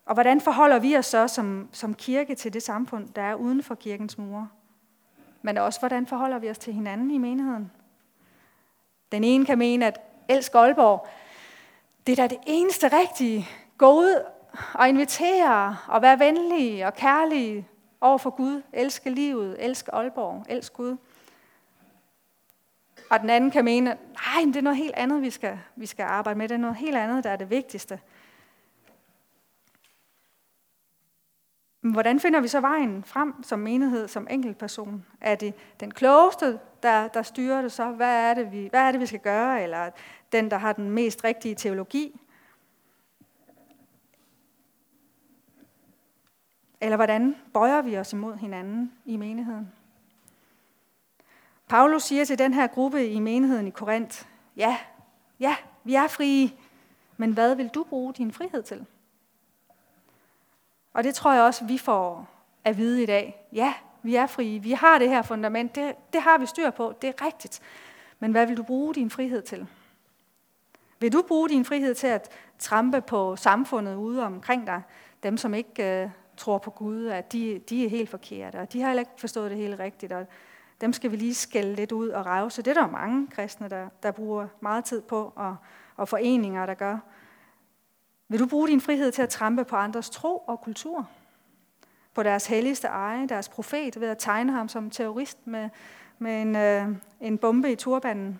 Og 0.06 0.14
hvordan 0.14 0.42
forholder 0.42 0.80
vi 0.80 0.98
os 0.98 1.06
så 1.06 1.28
som, 1.28 1.70
som 1.72 1.94
kirke 1.94 2.36
til 2.36 2.54
det 2.54 2.64
samfund, 2.64 3.10
der 3.10 3.22
er 3.22 3.36
uden 3.36 3.64
for 3.64 3.76
kirkens 3.76 4.18
mure? 4.18 4.50
Men 5.42 5.58
også, 5.58 5.80
hvordan 5.80 6.08
forholder 6.08 6.40
vi 6.40 6.50
os 6.50 6.58
til 6.58 6.74
hinanden 6.74 7.12
i 7.12 7.18
menigheden? 7.18 7.72
Den 9.12 9.24
ene 9.24 9.46
kan 9.46 9.58
mene, 9.58 9.86
at 9.86 10.00
elsk 10.30 10.56
Aalborg, 10.56 11.08
det 12.08 12.20
er 12.20 12.28
da 12.28 12.36
det 12.36 12.44
eneste 12.46 12.88
rigtige. 12.88 13.48
Gå 13.78 13.92
ud 13.92 14.26
og 14.74 14.90
invitere 14.90 15.78
og 15.88 16.02
være 16.02 16.20
venlige 16.20 16.88
og 16.88 16.94
kærlige 16.94 17.68
over 18.02 18.18
for 18.18 18.30
Gud. 18.30 18.62
Elske 18.74 19.10
livet, 19.10 19.56
elske 19.60 19.96
Aalborg, 19.96 20.46
elsk 20.50 20.74
Gud. 20.74 20.98
Og 23.10 23.20
den 23.20 23.30
anden 23.30 23.52
kan 23.52 23.66
mene, 23.66 23.90
nej, 23.90 24.44
det 24.46 24.56
er 24.56 24.62
noget 24.62 24.78
helt 24.78 24.96
andet, 24.96 25.22
vi 25.22 25.30
skal, 25.30 25.60
vi 25.76 25.86
skal 25.86 26.04
arbejde 26.04 26.38
med. 26.38 26.48
Det 26.48 26.56
er 26.56 26.60
noget 26.60 26.76
helt 26.76 26.98
andet, 26.98 27.24
der 27.24 27.30
er 27.30 27.36
det 27.36 27.50
vigtigste. 27.50 28.00
Men 31.82 31.92
hvordan 31.92 32.20
finder 32.20 32.40
vi 32.40 32.48
så 32.48 32.60
vejen 32.60 33.04
frem 33.04 33.44
som 33.44 33.60
menighed, 33.60 34.08
som 34.08 34.28
enkeltperson? 34.30 35.06
Er 35.22 35.36
det 35.36 35.54
den 35.80 35.92
klogeste, 35.92 36.60
der, 36.84 37.08
der 37.08 37.22
styrer 37.22 37.62
det 37.62 37.72
så? 37.72 37.86
Hvad 37.86 38.30
er 38.30 38.34
det, 38.34 38.52
vi, 38.52 38.68
hvad 38.68 38.82
er 38.82 38.92
det, 38.92 39.02
vi 39.02 39.06
skal 39.06 39.20
gøre? 39.20 39.64
Eller 39.64 39.90
den, 40.32 40.52
der 40.52 40.58
har 40.58 40.74
den 40.74 40.90
mest 40.90 41.24
rigtige 41.24 41.56
teologi? 41.56 42.22
Eller 46.82 46.96
hvordan 46.96 47.36
bøjer 47.54 47.82
vi 47.82 47.98
os 47.98 48.14
imod 48.14 48.36
hinanden 48.36 48.94
i 49.06 49.18
menigheden? 49.18 49.72
Paulus 51.68 52.04
siger 52.04 52.26
til 52.26 52.40
den 52.40 52.54
her 52.54 52.68
gruppe 52.68 53.08
i 53.08 53.20
menigheden 53.20 53.68
i 53.68 53.70
Korinth, 53.70 54.26
ja, 54.56 54.78
ja, 55.40 55.56
vi 55.84 55.96
er 55.96 56.08
frie, 56.08 56.52
men 57.18 57.32
hvad 57.32 57.56
vil 57.56 57.68
du 57.68 57.84
bruge 57.84 58.14
din 58.14 58.32
frihed 58.32 58.64
til? 58.64 58.86
Og 60.94 61.04
det 61.04 61.16
tror 61.16 61.34
jeg 61.34 61.44
også, 61.44 61.66
vi 61.66 61.78
får 61.78 62.30
at 62.64 62.78
vide 62.78 63.04
i 63.04 63.06
dag. 63.06 63.48
Ja, 63.54 63.74
vi 64.04 64.16
er 64.16 64.28
frie, 64.28 64.60
vi 64.60 64.72
har 64.72 65.00
det 65.00 65.10
her 65.10 65.22
fundament, 65.22 65.76
det, 65.76 65.96
det 66.14 66.22
har 66.22 66.38
vi 66.38 66.46
styr 66.46 66.70
på, 66.70 66.94
det 67.02 67.08
er 67.08 67.26
rigtigt. 67.26 67.62
Men 68.20 68.32
hvad 68.32 68.46
vil 68.46 68.58
du 68.58 68.64
bruge 68.64 68.94
din 68.94 69.10
frihed 69.10 69.42
til? 69.42 69.68
Vil 71.00 71.14
du 71.14 71.22
bruge 71.28 71.50
din 71.50 71.66
frihed 71.66 71.96
til 71.96 72.08
at 72.08 72.30
trampe 72.60 73.02
på 73.02 73.36
samfundet 73.36 73.96
ude 73.96 74.24
omkring 74.24 74.68
dig? 74.68 74.82
Dem, 75.24 75.38
som 75.38 75.54
ikke 75.54 76.02
øh, 76.04 76.10
tror 76.38 76.58
på 76.58 76.72
Gud, 76.72 77.06
at 77.06 77.34
de, 77.34 77.62
de 77.70 77.86
er 77.86 77.90
helt 77.90 78.10
forkerte, 78.10 78.56
og 78.56 78.74
de 78.74 78.82
har 78.82 78.88
heller 78.88 79.02
ikke 79.02 79.12
forstået 79.18 79.52
det 79.52 79.60
helt 79.60 79.80
rigtigt, 79.80 80.14
og 80.14 80.26
dem 80.82 80.94
skal 80.94 81.12
vi 81.12 81.16
lige 81.16 81.36
skælde 81.36 81.76
lidt 81.76 81.92
ud 81.92 82.10
og 82.10 82.26
rave. 82.26 82.52
Så 82.52 82.62
det 82.62 82.78
er 82.78 82.82
der 82.82 82.92
mange 82.92 83.28
kristne, 83.28 83.70
der, 83.70 83.90
der 84.04 84.12
bruger 84.12 84.48
meget 84.60 84.86
tid 84.86 85.02
på, 85.02 85.34
og, 85.36 85.56
og 85.96 86.10
foreninger, 86.10 86.66
der 86.66 86.74
gør. 86.74 86.98
Vil 88.28 88.40
du 88.40 88.46
bruge 88.46 88.68
din 88.68 88.82
frihed 88.82 89.12
til 89.12 89.22
at 89.22 89.30
trampe 89.30 89.66
på 89.66 89.76
andres 89.76 90.10
tro 90.10 90.38
og 90.38 90.62
kultur? 90.62 91.10
På 92.14 92.24
deres 92.24 92.48
helligste 92.48 92.88
eje, 92.88 93.28
deres 93.28 93.50
profet, 93.50 94.02
ved 94.02 94.08
at 94.08 94.18
tegne 94.18 94.52
ham 94.52 94.68
som 94.68 94.90
terrorist 94.90 95.48
med, 95.48 95.70
med 96.20 96.42
en, 96.42 96.56
øh, 96.56 96.88
en 97.22 97.38
bombe 97.38 97.72
i 97.72 97.76
turbanen? 97.76 98.40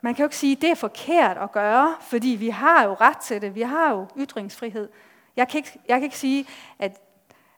Man 0.00 0.14
kan 0.14 0.22
jo 0.22 0.26
ikke 0.26 0.36
sige, 0.36 0.56
at 0.56 0.62
det 0.62 0.70
er 0.70 0.74
forkert 0.74 1.38
at 1.38 1.52
gøre, 1.52 1.94
fordi 2.00 2.28
vi 2.28 2.48
har 2.48 2.84
jo 2.84 2.94
ret 2.94 3.18
til 3.18 3.42
det. 3.42 3.54
Vi 3.54 3.60
har 3.60 3.90
jo 3.90 4.06
ytringsfrihed. 4.16 4.88
Jeg 5.40 5.48
kan 5.48 5.58
ikke, 5.58 5.80
jeg 5.88 5.96
kan 5.96 6.04
ikke 6.04 6.18
sige, 6.18 6.46
at, 6.78 7.00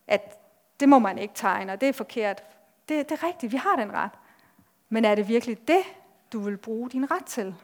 at 0.06 0.38
det 0.80 0.88
må 0.88 0.98
man 0.98 1.18
ikke 1.18 1.34
tegne, 1.34 1.72
og 1.72 1.80
det 1.80 1.88
er 1.88 1.92
forkert. 1.92 2.42
Det, 2.88 3.08
det 3.08 3.22
er 3.22 3.26
rigtigt, 3.26 3.52
vi 3.52 3.56
har 3.56 3.76
den 3.76 3.92
ret. 3.92 4.10
Men 4.88 5.04
er 5.04 5.14
det 5.14 5.28
virkelig 5.28 5.68
det, 5.68 5.82
du 6.32 6.40
vil 6.40 6.56
bruge 6.56 6.90
din 6.90 7.10
ret 7.10 7.24
til? 7.24 7.54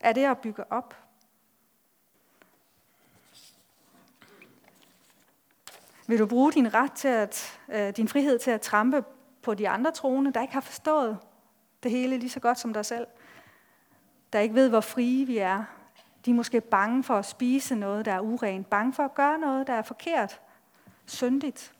Er 0.00 0.12
det 0.12 0.24
at 0.24 0.38
bygge 0.38 0.72
op? 0.72 0.96
Vil 6.06 6.18
du 6.18 6.26
bruge 6.26 6.52
din 6.52 6.74
ret 6.74 6.92
til 6.92 7.08
at, 7.08 7.60
øh, 7.68 7.96
din 7.96 8.08
frihed 8.08 8.38
til 8.38 8.50
at 8.50 8.60
trampe 8.60 9.04
på 9.42 9.54
de 9.54 9.68
andre 9.68 9.92
troende, 9.92 10.32
der 10.32 10.42
ikke 10.42 10.54
har 10.54 10.60
forstået 10.60 11.18
det 11.82 11.90
hele 11.90 12.18
lige 12.18 12.30
så 12.30 12.40
godt 12.40 12.58
som 12.58 12.72
dig 12.72 12.86
selv? 12.86 13.06
Der 14.32 14.40
ikke 14.40 14.54
ved, 14.54 14.68
hvor 14.68 14.80
frie 14.80 15.26
vi 15.26 15.38
er, 15.38 15.64
de 16.24 16.30
er 16.30 16.34
måske 16.34 16.60
bange 16.60 17.04
for 17.04 17.14
at 17.14 17.26
spise 17.26 17.74
noget, 17.74 18.04
der 18.04 18.12
er 18.12 18.20
urent, 18.20 18.70
bange 18.70 18.92
for 18.92 19.02
at 19.02 19.14
gøre 19.14 19.38
noget, 19.38 19.66
der 19.66 19.72
er 19.72 19.82
forkert, 19.82 20.40
syndigt. 21.06 21.72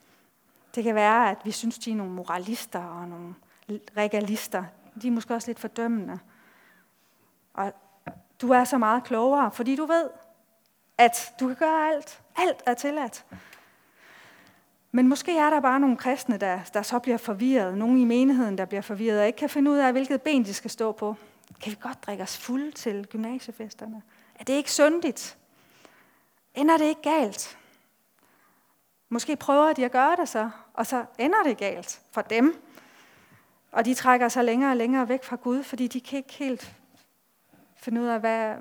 Det 0.74 0.84
kan 0.84 0.94
være, 0.94 1.30
at 1.30 1.38
vi 1.44 1.50
synes, 1.50 1.78
de 1.78 1.90
er 1.90 1.94
nogle 1.94 2.12
moralister 2.12 2.84
og 2.84 3.08
nogle 3.08 3.34
regalister. 3.96 4.64
De 5.02 5.06
er 5.06 5.12
måske 5.12 5.34
også 5.34 5.48
lidt 5.48 5.58
fordømmende. 5.58 6.18
Og 7.54 7.72
du 8.42 8.50
er 8.50 8.64
så 8.64 8.78
meget 8.78 9.04
klogere, 9.04 9.50
fordi 9.50 9.76
du 9.76 9.86
ved, 9.86 10.10
at 10.98 11.34
du 11.40 11.46
kan 11.46 11.56
gøre 11.56 11.88
alt. 11.92 12.22
Alt 12.36 12.62
er 12.66 12.74
tilladt. 12.74 13.26
Men 14.92 15.08
måske 15.08 15.38
er 15.38 15.50
der 15.50 15.60
bare 15.60 15.80
nogle 15.80 15.96
kristne, 15.96 16.36
der, 16.36 16.60
der 16.74 16.82
så 16.82 16.98
bliver 16.98 17.18
forvirret. 17.18 17.78
Nogle 17.78 18.00
i 18.00 18.04
menigheden, 18.04 18.58
der 18.58 18.64
bliver 18.64 18.80
forvirret 18.80 19.20
og 19.20 19.26
ikke 19.26 19.36
kan 19.36 19.50
finde 19.50 19.70
ud 19.70 19.76
af, 19.76 19.92
hvilket 19.92 20.22
ben 20.22 20.44
de 20.44 20.54
skal 20.54 20.70
stå 20.70 20.92
på. 20.92 21.16
Kan 21.60 21.70
vi 21.70 21.76
godt 21.80 22.06
drikke 22.06 22.22
os 22.22 22.38
fulde 22.38 22.70
til 22.70 23.06
gymnasiefesterne? 23.06 24.02
Er 24.38 24.44
det 24.44 24.52
ikke 24.52 24.72
syndigt? 24.72 25.38
Ender 26.54 26.76
det 26.76 26.84
ikke 26.84 27.02
galt? 27.02 27.58
Måske 29.08 29.36
prøver 29.36 29.72
de 29.72 29.84
at 29.84 29.92
gøre 29.92 30.16
det 30.16 30.28
så, 30.28 30.50
og 30.74 30.86
så 30.86 31.04
ender 31.18 31.42
det 31.42 31.58
galt 31.58 32.00
for 32.12 32.22
dem. 32.22 32.62
Og 33.72 33.84
de 33.84 33.94
trækker 33.94 34.28
sig 34.28 34.44
længere 34.44 34.70
og 34.70 34.76
længere 34.76 35.08
væk 35.08 35.24
fra 35.24 35.36
Gud, 35.36 35.62
fordi 35.62 35.86
de 35.86 36.00
kan 36.00 36.16
ikke 36.16 36.34
helt 36.34 36.74
finde 37.76 38.00
ud 38.00 38.06
af, 38.06 38.20
hvad, 38.20 38.54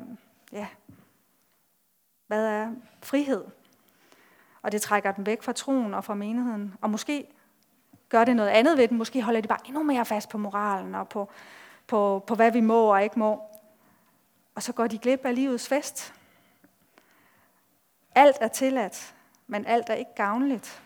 ja, 0.52 0.68
hvad 2.28 2.48
er 2.48 2.72
frihed. 3.04 3.46
Og 4.62 4.72
det 4.72 4.82
trækker 4.82 5.12
dem 5.12 5.26
væk 5.26 5.44
fra 5.44 5.54
troen 5.54 5.94
og 5.94 6.04
fra 6.04 6.14
menigheden. 6.16 6.74
Og 6.82 6.90
måske 6.90 7.28
gør 8.10 8.26
det 8.26 8.36
noget 8.36 8.50
andet 8.50 8.78
ved 8.78 8.88
dem. 8.88 8.98
Måske 8.98 9.22
holder 9.22 9.42
de 9.42 9.48
bare 9.48 9.68
endnu 9.68 9.84
mere 9.84 10.06
fast 10.06 10.30
på 10.30 10.38
moralen 10.38 10.96
og 10.96 11.10
på, 11.10 11.30
på, 11.88 12.24
på 12.28 12.36
hvad 12.36 12.52
vi 12.52 12.62
må 12.62 12.94
og 12.94 13.04
ikke 13.04 13.20
må. 13.20 13.42
Og 14.58 14.64
så 14.64 14.74
går 14.74 14.88
de 14.88 14.98
glip 14.98 15.26
af 15.26 15.36
livets 15.36 15.68
fest. 15.68 16.14
Alt 18.16 18.38
er 18.42 18.48
tilladt, 18.48 19.16
men 19.48 19.66
alt 19.66 19.90
er 19.90 19.94
ikke 19.94 20.16
gavnligt. 20.16 20.82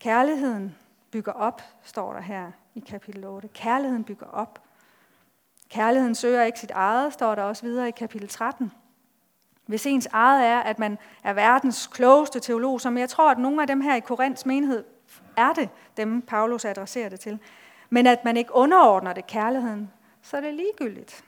Kærligheden 0.00 0.76
bygger 1.10 1.32
op, 1.32 1.62
står 1.82 2.12
der 2.12 2.20
her 2.20 2.50
i 2.74 2.80
kapitel 2.80 3.24
8. 3.24 3.48
Kærligheden 3.48 4.04
bygger 4.04 4.26
op. 4.26 4.62
Kærligheden 5.70 6.14
søger 6.14 6.42
ikke 6.42 6.60
sit 6.60 6.70
eget, 6.70 7.12
står 7.12 7.34
der 7.34 7.42
også 7.42 7.62
videre 7.62 7.88
i 7.88 7.90
kapitel 7.90 8.28
13. 8.28 8.72
Hvis 9.66 9.86
ens 9.86 10.06
eget 10.06 10.46
er, 10.46 10.60
at 10.60 10.78
man 10.78 10.98
er 11.24 11.32
verdens 11.32 11.86
klogeste 11.86 12.40
teolog, 12.40 12.80
som 12.80 12.98
jeg 12.98 13.08
tror, 13.08 13.30
at 13.30 13.38
nogle 13.38 13.60
af 13.60 13.66
dem 13.66 13.80
her 13.80 13.94
i 13.94 14.00
Korinths 14.00 14.46
menighed 14.46 14.84
er 15.36 15.52
det, 15.52 15.68
dem 15.96 16.22
Paulus 16.22 16.64
adresserer 16.64 17.08
det 17.08 17.20
til, 17.20 17.38
men 17.90 18.06
at 18.06 18.24
man 18.24 18.36
ikke 18.36 18.54
underordner 18.54 19.12
det 19.12 19.26
kærligheden, 19.26 19.90
så 20.22 20.36
er 20.36 20.40
det 20.40 20.54
ligegyldigt. 20.54 21.24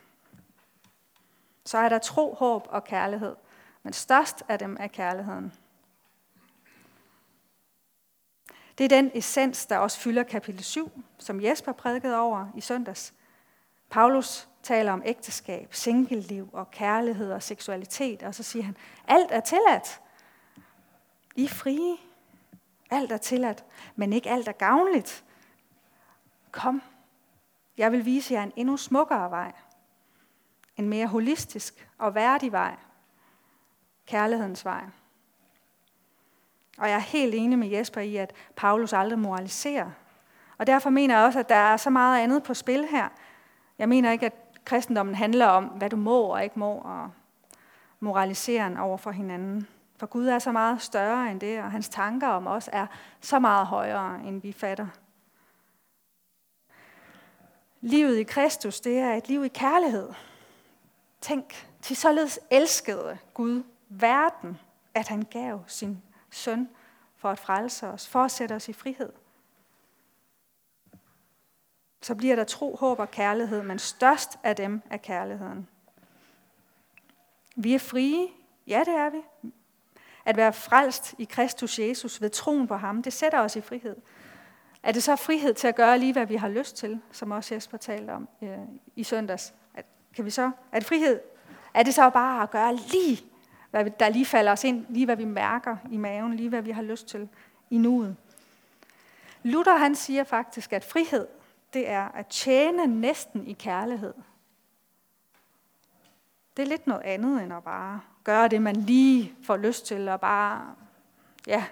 Så 1.71 1.79
er 1.79 1.89
der 1.89 1.99
tro, 1.99 2.35
håb 2.35 2.67
og 2.71 2.85
kærlighed. 2.85 3.37
Men 3.83 3.93
størst 3.93 4.43
af 4.49 4.59
dem 4.59 4.77
er 4.81 4.87
kærligheden. 4.87 5.53
Det 8.79 8.85
er 8.85 8.89
den 8.89 9.11
essens, 9.15 9.67
der 9.67 9.79
også 9.79 10.01
fylder 10.01 10.23
kapitel 10.23 10.65
7, 10.65 11.03
som 11.19 11.43
Jesper 11.43 11.73
prædikede 11.73 12.19
over 12.19 12.47
i 12.57 12.61
søndags. 12.61 13.15
Paulus 13.91 14.49
taler 14.63 14.93
om 14.93 15.03
ægteskab, 15.07 15.75
singelliv 15.75 16.51
og 16.53 16.71
kærlighed 16.71 17.33
og 17.33 17.43
seksualitet, 17.43 18.23
og 18.23 18.35
så 18.35 18.43
siger 18.43 18.63
han, 18.63 18.77
alt 19.09 19.31
er 19.31 19.41
tilladt. 19.41 20.01
I 21.37 21.45
er 21.45 21.49
frie. 21.49 21.97
Alt 22.91 23.13
er 23.13 23.19
tilladt, 23.19 23.65
men 23.97 24.13
ikke 24.13 24.31
alt 24.31 24.49
er 24.49 24.53
gavnligt. 24.53 25.25
Kom, 26.51 26.83
jeg 27.77 27.93
vil 27.93 28.05
vise 28.05 28.35
jer 28.35 28.43
en 28.43 28.53
endnu 28.57 28.77
smukkere 28.77 29.31
vej. 29.31 29.53
En 30.81 30.89
mere 30.89 31.07
holistisk 31.07 31.89
og 31.99 32.15
værdig 32.15 32.53
vej. 32.53 32.77
Kærlighedens 34.07 34.65
vej. 34.65 34.85
Og 36.79 36.89
jeg 36.89 36.95
er 36.95 36.99
helt 36.99 37.35
enig 37.35 37.59
med 37.59 37.69
Jesper 37.69 38.01
i, 38.01 38.17
at 38.17 38.33
Paulus 38.57 38.93
aldrig 38.93 39.19
moraliserer. 39.19 39.91
Og 40.59 40.67
derfor 40.67 40.91
mener 40.91 41.17
jeg 41.17 41.27
også, 41.27 41.39
at 41.39 41.49
der 41.49 41.55
er 41.55 41.77
så 41.77 41.91
meget 41.91 42.23
andet 42.23 42.43
på 42.43 42.55
spil 42.55 42.87
her. 42.87 43.09
Jeg 43.79 43.89
mener 43.89 44.13
ikke, 44.13 44.27
at 44.27 44.35
kristendommen 44.65 45.15
handler 45.15 45.47
om, 45.47 45.65
hvad 45.65 45.91
du 45.91 45.97
må 45.97 46.23
og 46.23 46.45
ikke 46.45 46.59
må, 46.59 46.75
og 46.75 47.11
moraliseren 48.01 48.77
over 48.77 48.97
for 48.97 49.11
hinanden. 49.11 49.67
For 49.97 50.07
Gud 50.07 50.27
er 50.27 50.39
så 50.39 50.53
meget 50.53 50.83
større 50.83 51.31
end 51.31 51.41
det, 51.41 51.63
og 51.63 51.71
hans 51.71 51.89
tanker 51.89 52.29
om 52.29 52.47
os 52.47 52.71
er 52.73 52.87
så 53.21 53.39
meget 53.39 53.67
højere, 53.67 54.21
end 54.25 54.43
vi 54.43 54.53
fatter. 54.53 54.87
Livet 57.81 58.17
i 58.17 58.23
Kristus, 58.23 58.81
det 58.81 58.99
er 58.99 59.15
et 59.15 59.29
liv 59.29 59.45
i 59.45 59.49
kærlighed. 59.49 60.09
Tænk, 61.21 61.69
til 61.83 61.97
således 61.97 62.41
elskede 62.51 63.19
Gud 63.35 63.63
verden, 63.89 64.59
at 64.95 65.09
han 65.09 65.23
gav 65.23 65.65
sin 65.67 66.03
søn 66.31 66.69
for 67.17 67.31
at 67.31 67.39
frelse 67.39 67.89
os, 67.89 68.09
for 68.09 68.23
at 68.25 68.31
sætte 68.31 68.53
os 68.53 68.69
i 68.69 68.73
frihed. 68.73 69.13
Så 72.03 72.15
bliver 72.15 72.37
der 72.37 72.45
tro, 72.45 72.77
håb 72.77 72.99
og 72.99 73.11
kærlighed, 73.11 73.63
men 73.63 73.79
størst 73.79 74.39
af 74.43 74.57
dem 74.57 74.83
er 74.91 74.97
kærligheden. 74.97 75.69
Vi 77.57 77.75
er 77.75 77.79
frie. 77.79 78.27
Ja, 78.67 78.81
det 78.81 78.95
er 78.95 79.11
vi. 79.11 79.51
At 80.25 80.37
være 80.37 80.53
frelst 80.53 81.15
i 81.19 81.25
Kristus 81.25 81.79
Jesus 81.79 82.21
ved 82.21 82.31
troen 82.31 82.67
på 82.67 82.77
ham, 82.77 83.03
det 83.03 83.13
sætter 83.13 83.41
os 83.41 83.57
i 83.57 83.61
frihed. 83.61 83.97
Er 84.83 84.93
det 84.93 85.03
så 85.03 85.17
frihed 85.17 85.55
til 85.55 85.69
at 85.69 85.77
gøre 85.77 85.99
lige, 85.99 86.13
hvad 86.13 86.27
vi 86.27 86.37
har 86.37 86.49
lyst 86.49 86.77
til, 86.77 87.01
som 87.13 87.31
også 87.31 87.55
Jesper 87.55 87.77
talte 87.77 88.11
om 88.11 88.29
øh, 88.43 88.59
i 88.97 89.05
søndags? 89.05 89.55
Kan 90.17 90.25
vi 90.25 90.31
så, 90.31 90.51
er 90.73 90.79
det 90.79 90.89
frihed? 90.89 91.21
Er 91.75 91.83
det 91.83 91.95
så 91.95 92.11
bare 92.11 92.43
at 92.43 92.51
gøre 92.51 92.77
lige, 92.77 93.25
hvad 93.71 93.91
der 93.91 94.09
lige 94.09 94.27
falder 94.27 94.53
os 94.53 94.65
ind, 94.65 94.87
lige 94.89 95.05
hvad 95.05 95.17
vi 95.17 95.25
mærker 95.25 95.77
i 95.91 95.97
maven, 95.97 96.35
lige 96.35 96.49
hvad 96.49 96.63
vi 96.63 96.71
har 96.71 96.83
lyst 96.83 97.09
til 97.09 97.29
i 97.71 97.79
nuet? 97.79 98.17
Luther 99.43 99.77
han 99.77 99.95
siger 99.95 100.25
faktisk, 100.25 100.73
at 100.73 100.85
frihed, 100.85 101.27
det 101.75 101.89
er 101.89 102.09
at 102.09 102.27
tjene 102.27 102.87
næsten 102.87 103.47
i 103.47 103.53
kærlighed. 103.53 104.15
Det 106.57 106.63
er 106.63 106.67
lidt 106.67 106.87
noget 106.87 107.03
andet 107.03 107.43
end 107.43 107.53
at 107.53 107.65
bare 107.65 108.01
gøre 108.25 108.49
det, 108.49 108.63
man 108.63 108.77
lige 108.77 109.35
får 109.45 109.57
lyst 109.57 109.87
til, 109.87 110.09
og 110.09 110.21
bare, 110.21 110.75
ja, 111.47 111.65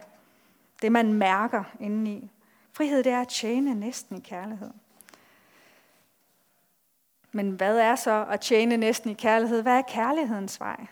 det 0.83 0.93
man 0.93 1.13
mærker 1.13 1.65
indeni. 1.81 2.31
Frihed, 2.73 3.05
det 3.05 3.13
er 3.13 3.21
at 3.21 3.29
tjene 3.29 3.75
næsten 3.75 4.17
i 4.17 4.21
kærlighed. 4.21 4.71
Men 7.33 7.51
hvad 7.51 7.79
er 7.79 7.95
så 7.95 8.27
at 8.31 8.41
tjene 8.41 8.77
næsten 8.77 9.11
i 9.11 9.15
kærlighed? 9.15 9.63
Hvad 9.63 9.77
er 9.77 9.83
kærlighedens 9.83 10.61
vej? 10.61 10.87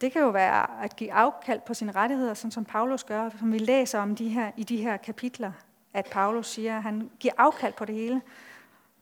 Det 0.00 0.12
kan 0.12 0.22
jo 0.22 0.28
være 0.28 0.84
at 0.84 0.96
give 0.96 1.12
afkald 1.12 1.60
på 1.60 1.74
sine 1.74 1.92
rettigheder, 1.92 2.34
sådan 2.34 2.50
som 2.50 2.64
Paulus 2.64 3.04
gør, 3.04 3.30
som 3.38 3.52
vi 3.52 3.58
læser 3.58 4.00
om 4.00 4.16
de 4.16 4.28
her, 4.28 4.50
i 4.56 4.64
de 4.64 4.76
her 4.76 4.96
kapitler, 4.96 5.52
at 5.94 6.08
Paulus 6.12 6.46
siger, 6.46 6.76
at 6.76 6.82
han 6.82 7.10
giver 7.20 7.34
afkald 7.38 7.72
på 7.72 7.84
det 7.84 7.94
hele, 7.94 8.22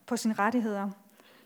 på 0.06 0.16
sine 0.16 0.34
rettigheder. 0.34 0.90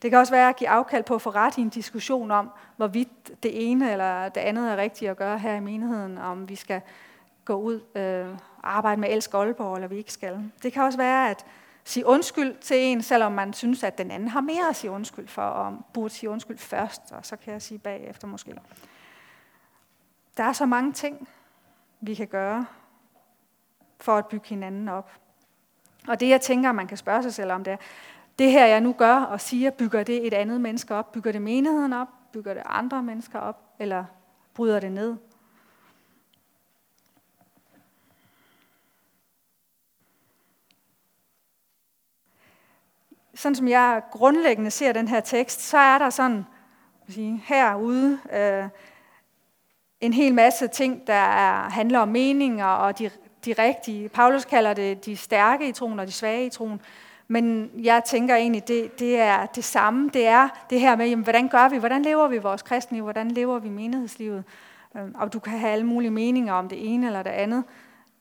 Det 0.03 0.11
kan 0.11 0.19
også 0.19 0.33
være 0.33 0.49
at 0.49 0.57
give 0.57 0.69
afkald 0.69 1.05
på 1.05 1.15
at 1.15 1.23
få 1.23 1.31
ret 1.31 1.59
i 1.59 1.61
en 1.61 1.69
diskussion 1.69 2.31
om, 2.31 2.51
hvorvidt 2.77 3.43
det 3.43 3.71
ene 3.71 3.93
eller 3.93 4.29
det 4.29 4.41
andet 4.41 4.73
er 4.73 4.77
rigtigt 4.77 5.11
at 5.11 5.17
gøre 5.17 5.39
her 5.39 5.55
i 5.55 5.61
menigheden, 5.61 6.19
om 6.19 6.49
vi 6.49 6.57
skal 6.57 6.81
gå 7.45 7.55
ud 7.55 7.81
øh, 7.95 8.27
arbejde 8.63 9.01
med 9.01 9.09
elsk 9.11 9.35
Aalborg, 9.35 9.75
eller 9.75 9.89
vi 9.89 9.97
ikke 9.97 10.13
skal. 10.13 10.51
Det 10.63 10.73
kan 10.73 10.83
også 10.83 10.99
være 10.99 11.31
at 11.31 11.47
sige 11.85 12.07
undskyld 12.07 12.59
til 12.59 12.77
en, 12.77 13.03
selvom 13.03 13.33
man 13.33 13.53
synes, 13.53 13.85
at 13.85 13.99
den 13.99 14.11
anden 14.11 14.29
har 14.29 14.41
mere 14.41 14.69
at 14.69 14.77
sige 14.77 14.91
undskyld 14.91 15.29
for, 15.29 15.43
og 15.43 15.79
burde 15.93 16.15
sige 16.15 16.31
undskyld 16.31 16.59
først, 16.59 17.13
og 17.13 17.27
så 17.27 17.37
kan 17.37 17.53
jeg 17.53 17.63
sige 17.63 17.79
bagefter 17.79 18.27
måske. 18.27 18.55
Der 20.37 20.45
er 20.45 20.53
så 20.53 20.67
mange 20.67 20.93
ting, 20.93 21.29
vi 22.01 22.15
kan 22.15 22.27
gøre 22.27 22.67
for 24.01 24.17
at 24.17 24.27
bygge 24.27 24.49
hinanden 24.49 24.89
op. 24.89 25.11
Og 26.09 26.21
det, 26.21 26.29
jeg 26.29 26.41
tænker, 26.41 26.73
man 26.73 26.87
kan 26.87 26.97
spørge 26.97 27.23
sig 27.23 27.35
selv 27.35 27.53
om, 27.53 27.65
det 27.65 27.73
er, 27.73 27.77
det 28.39 28.51
her, 28.51 28.67
jeg 28.67 28.81
nu 28.81 28.93
gør 28.93 29.17
og 29.17 29.41
siger, 29.41 29.71
bygger 29.71 30.03
det 30.03 30.27
et 30.27 30.35
andet 30.35 30.61
menneske 30.61 30.95
op? 30.95 31.13
Bygger 31.13 31.33
det 31.33 31.43
menigheden 31.43 31.93
op? 31.93 32.09
Bygger 32.33 32.55
det 32.55 32.63
andre 32.67 33.03
mennesker 33.03 33.39
op? 33.39 33.57
Eller 33.79 34.05
bryder 34.55 34.81
det 34.81 34.93
ned? 34.93 35.17
Sådan 43.41 43.55
som 43.55 43.69
jeg 43.69 44.03
grundlæggende 44.11 44.71
ser 44.71 44.93
den 44.93 45.09
her 45.09 45.21
tekst, 45.21 45.61
så 45.61 45.79
er 45.79 45.99
der 45.99 46.11
sådan 46.11 46.47
sige, 47.09 47.43
herude 47.47 48.19
øh, 48.33 48.65
en 50.01 50.13
hel 50.13 50.35
masse 50.35 50.69
ting, 50.69 51.07
der 51.07 51.13
er, 51.13 51.71
handler 51.71 51.99
om 51.99 52.09
meninger 52.09 52.67
og 52.67 52.99
de, 52.99 53.11
de 53.45 53.53
rigtige. 53.59 54.09
Paulus 54.09 54.45
kalder 54.45 54.75
det 54.75 55.07
de 55.07 55.17
stærke 55.17 55.69
i 55.69 55.73
troen 55.73 55.99
og 55.99 56.07
de 56.07 56.13
svage 56.13 56.47
i 56.47 56.51
troen. 56.51 56.81
Men 57.29 57.71
jeg 57.83 58.05
tænker 58.05 58.35
egentlig, 58.35 58.69
det, 58.69 58.99
det 58.99 59.21
er 59.21 59.47
det 59.47 59.65
samme. 59.65 60.11
Det 60.13 60.27
er 60.27 60.49
det 60.71 60.81
her 60.81 60.97
med, 60.97 61.09
jamen, 61.09 61.23
hvordan 61.23 61.49
gør 61.49 61.69
vi? 61.69 61.77
Hvordan 61.77 62.03
lever 62.03 62.29
vi 62.29 62.39
vores 62.39 62.63
kristne 62.63 63.01
Hvordan 63.01 63.31
lever 63.31 63.59
vi 63.59 63.69
menighedslivet? 63.69 64.45
Øh, 64.97 65.03
og 65.15 65.33
du 65.33 65.39
kan 65.39 65.59
have 65.59 65.73
alle 65.73 65.87
mulige 65.87 66.11
meninger 66.11 66.53
om 66.53 66.69
det 66.69 66.95
ene 66.95 67.07
eller 67.07 67.23
det 67.23 67.31
andet. 67.31 67.65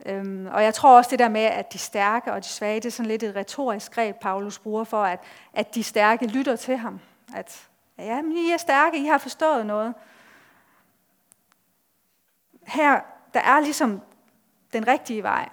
Øhm, 0.06 0.48
og 0.52 0.64
jeg 0.64 0.74
tror 0.74 0.98
også 0.98 1.10
det 1.12 1.20
der 1.20 1.30
med, 1.30 1.42
at 1.42 1.74
de 1.74 1.78
stærke 1.78 2.34
og 2.34 2.44
de 2.44 2.48
svage, 2.48 2.76
det 2.76 2.86
er 2.86 2.92
sådan 2.92 3.10
lidt 3.10 3.24
et 3.24 3.36
retorisk 3.36 3.92
greb, 3.92 4.16
Paulus 4.22 4.60
bruger 4.60 4.84
for, 4.84 5.04
at, 5.04 5.20
at 5.54 5.76
de 5.76 5.84
stærke 5.84 6.28
lytter 6.28 6.56
til 6.56 6.78
ham. 6.78 7.00
At 7.36 7.70
ja, 7.98 8.22
men 8.22 8.38
I 8.38 8.52
er 8.52 8.58
stærke, 8.58 8.98
I 8.98 9.06
har 9.06 9.18
forstået 9.18 9.66
noget. 9.66 9.94
Her, 12.68 13.00
der 13.34 13.40
er 13.40 13.60
ligesom 13.60 14.02
den 14.74 14.88
rigtige 14.88 15.24
vej. 15.24 15.50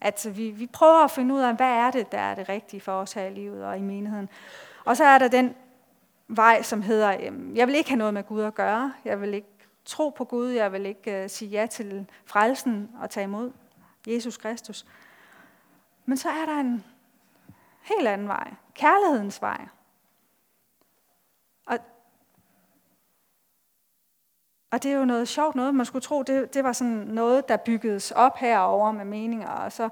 At 0.00 0.26
vi, 0.34 0.50
vi 0.50 0.66
prøver 0.66 1.04
at 1.04 1.10
finde 1.10 1.34
ud 1.34 1.40
af, 1.40 1.54
hvad 1.54 1.70
er 1.70 1.90
det, 1.90 2.12
der 2.12 2.18
er 2.18 2.34
det 2.34 2.48
rigtige 2.48 2.80
for 2.80 2.92
os 2.92 3.12
her 3.12 3.24
i 3.24 3.34
livet 3.34 3.64
og 3.64 3.78
i 3.78 3.82
menigheden. 3.82 4.28
Og 4.84 4.96
så 4.96 5.04
er 5.04 5.18
der 5.18 5.28
den 5.28 5.54
vej, 6.28 6.62
som 6.62 6.82
hedder, 6.82 7.16
øhm, 7.20 7.56
jeg 7.56 7.66
vil 7.66 7.74
ikke 7.74 7.90
have 7.90 7.98
noget 7.98 8.14
med 8.14 8.24
Gud 8.24 8.42
at 8.42 8.54
gøre. 8.54 8.92
Jeg 9.04 9.20
vil 9.20 9.34
ikke 9.34 9.48
tro 9.84 10.08
på 10.08 10.24
Gud. 10.24 10.48
Jeg 10.48 10.72
vil 10.72 10.86
ikke 10.86 11.22
uh, 11.24 11.30
sige 11.30 11.48
ja 11.48 11.66
til 11.66 12.06
frelsen 12.24 12.90
og 13.00 13.10
tage 13.10 13.24
imod 13.24 13.52
Jesus 14.06 14.36
Kristus. 14.36 14.86
Men 16.04 16.16
så 16.16 16.28
er 16.28 16.46
der 16.46 16.60
en 16.60 16.84
helt 17.82 18.08
anden 18.08 18.28
vej. 18.28 18.54
Kærlighedens 18.74 19.42
vej. 19.42 19.68
Og, 21.66 21.78
og 24.70 24.82
det 24.82 24.92
er 24.92 24.96
jo 24.96 25.04
noget 25.04 25.28
sjovt 25.28 25.54
noget. 25.54 25.74
Man 25.74 25.86
skulle 25.86 26.02
tro, 26.02 26.22
det, 26.22 26.54
det 26.54 26.64
var 26.64 26.72
sådan 26.72 26.92
noget, 26.92 27.48
der 27.48 27.56
byggedes 27.56 28.10
op 28.10 28.38
herover 28.38 28.92
med 28.92 29.04
meninger, 29.04 29.48
og 29.48 29.72
så, 29.72 29.88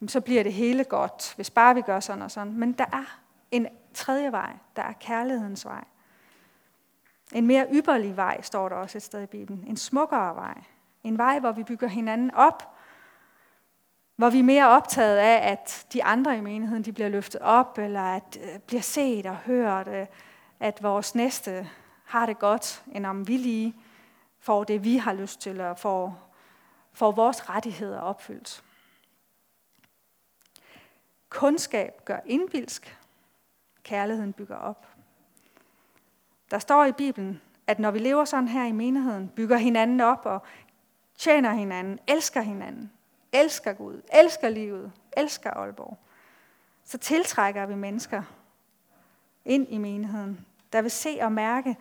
jamen, 0.00 0.08
så 0.08 0.20
bliver 0.20 0.42
det 0.42 0.52
hele 0.52 0.84
godt, 0.84 1.34
hvis 1.36 1.50
bare 1.50 1.74
vi 1.74 1.80
gør 1.80 2.00
sådan 2.00 2.22
og 2.22 2.30
sådan. 2.30 2.52
Men 2.52 2.72
der 2.72 2.86
er 2.92 3.20
en 3.50 3.66
tredje 3.94 4.32
vej. 4.32 4.56
Der 4.76 4.82
er 4.82 4.92
kærlighedens 4.92 5.64
vej. 5.64 5.84
En 7.32 7.46
mere 7.46 7.66
ypperlig 7.72 8.16
vej, 8.16 8.40
står 8.42 8.68
der 8.68 8.76
også 8.76 8.98
et 8.98 9.02
sted 9.02 9.22
i 9.22 9.26
Bibelen. 9.26 9.64
En 9.66 9.76
smukkere 9.76 10.36
vej. 10.36 10.62
En 11.04 11.18
vej, 11.18 11.38
hvor 11.38 11.52
vi 11.52 11.64
bygger 11.64 11.88
hinanden 11.88 12.34
op, 12.34 12.77
hvor 14.18 14.30
vi 14.30 14.38
er 14.38 14.42
mere 14.42 14.68
optaget 14.68 15.16
af, 15.16 15.52
at 15.52 15.86
de 15.92 16.04
andre 16.04 16.38
i 16.38 16.40
menigheden 16.40 16.82
de 16.82 16.92
bliver 16.92 17.08
løftet 17.08 17.40
op, 17.40 17.78
eller 17.78 18.02
at 18.02 18.38
øh, 18.42 18.58
bliver 18.58 18.80
set 18.80 19.26
og 19.26 19.36
hørt, 19.36 19.88
øh, 19.88 20.06
at 20.60 20.82
vores 20.82 21.14
næste 21.14 21.68
har 22.04 22.26
det 22.26 22.38
godt, 22.38 22.82
end 22.92 23.06
om 23.06 23.28
vi 23.28 23.36
lige 23.36 23.74
får 24.40 24.64
det, 24.64 24.84
vi 24.84 24.96
har 24.96 25.12
lyst 25.12 25.40
til, 25.40 25.60
og 25.60 25.78
får, 25.78 26.30
får 26.92 27.12
vores 27.12 27.50
rettigheder 27.50 28.00
opfyldt. 28.00 28.64
Kundskab 31.28 32.04
gør 32.04 32.18
indvilsk, 32.26 32.98
kærligheden 33.82 34.32
bygger 34.32 34.56
op. 34.56 34.86
Der 36.50 36.58
står 36.58 36.84
i 36.84 36.92
Bibelen, 36.92 37.40
at 37.66 37.78
når 37.78 37.90
vi 37.90 37.98
lever 37.98 38.24
sådan 38.24 38.48
her 38.48 38.64
i 38.64 38.72
menigheden, 38.72 39.28
bygger 39.28 39.56
hinanden 39.56 40.00
op 40.00 40.26
og 40.26 40.42
tjener 41.18 41.52
hinanden, 41.52 41.98
elsker 42.08 42.40
hinanden, 42.40 42.92
elsker 43.32 43.72
Gud, 43.72 44.02
elsker 44.12 44.48
livet, 44.48 44.92
elsker 45.16 45.50
Aalborg, 45.50 45.98
så 46.84 46.98
tiltrækker 46.98 47.66
vi 47.66 47.74
mennesker 47.74 48.22
ind 49.44 49.68
i 49.68 49.78
menigheden, 49.78 50.46
der 50.72 50.82
vil 50.82 50.90
se 50.90 51.18
og 51.22 51.32
mærke 51.32 51.76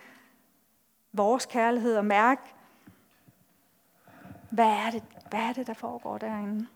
vores 1.14 1.46
kærlighed 1.46 1.98
og 1.98 2.06
mærke, 2.06 2.42
hvad 4.50 4.66
er 4.66 4.92
det, 4.92 5.04
hvad 5.30 5.40
er 5.40 5.54
det 5.54 5.68
der 5.68 5.74
foregår 5.74 6.18
derinde. 6.18 6.68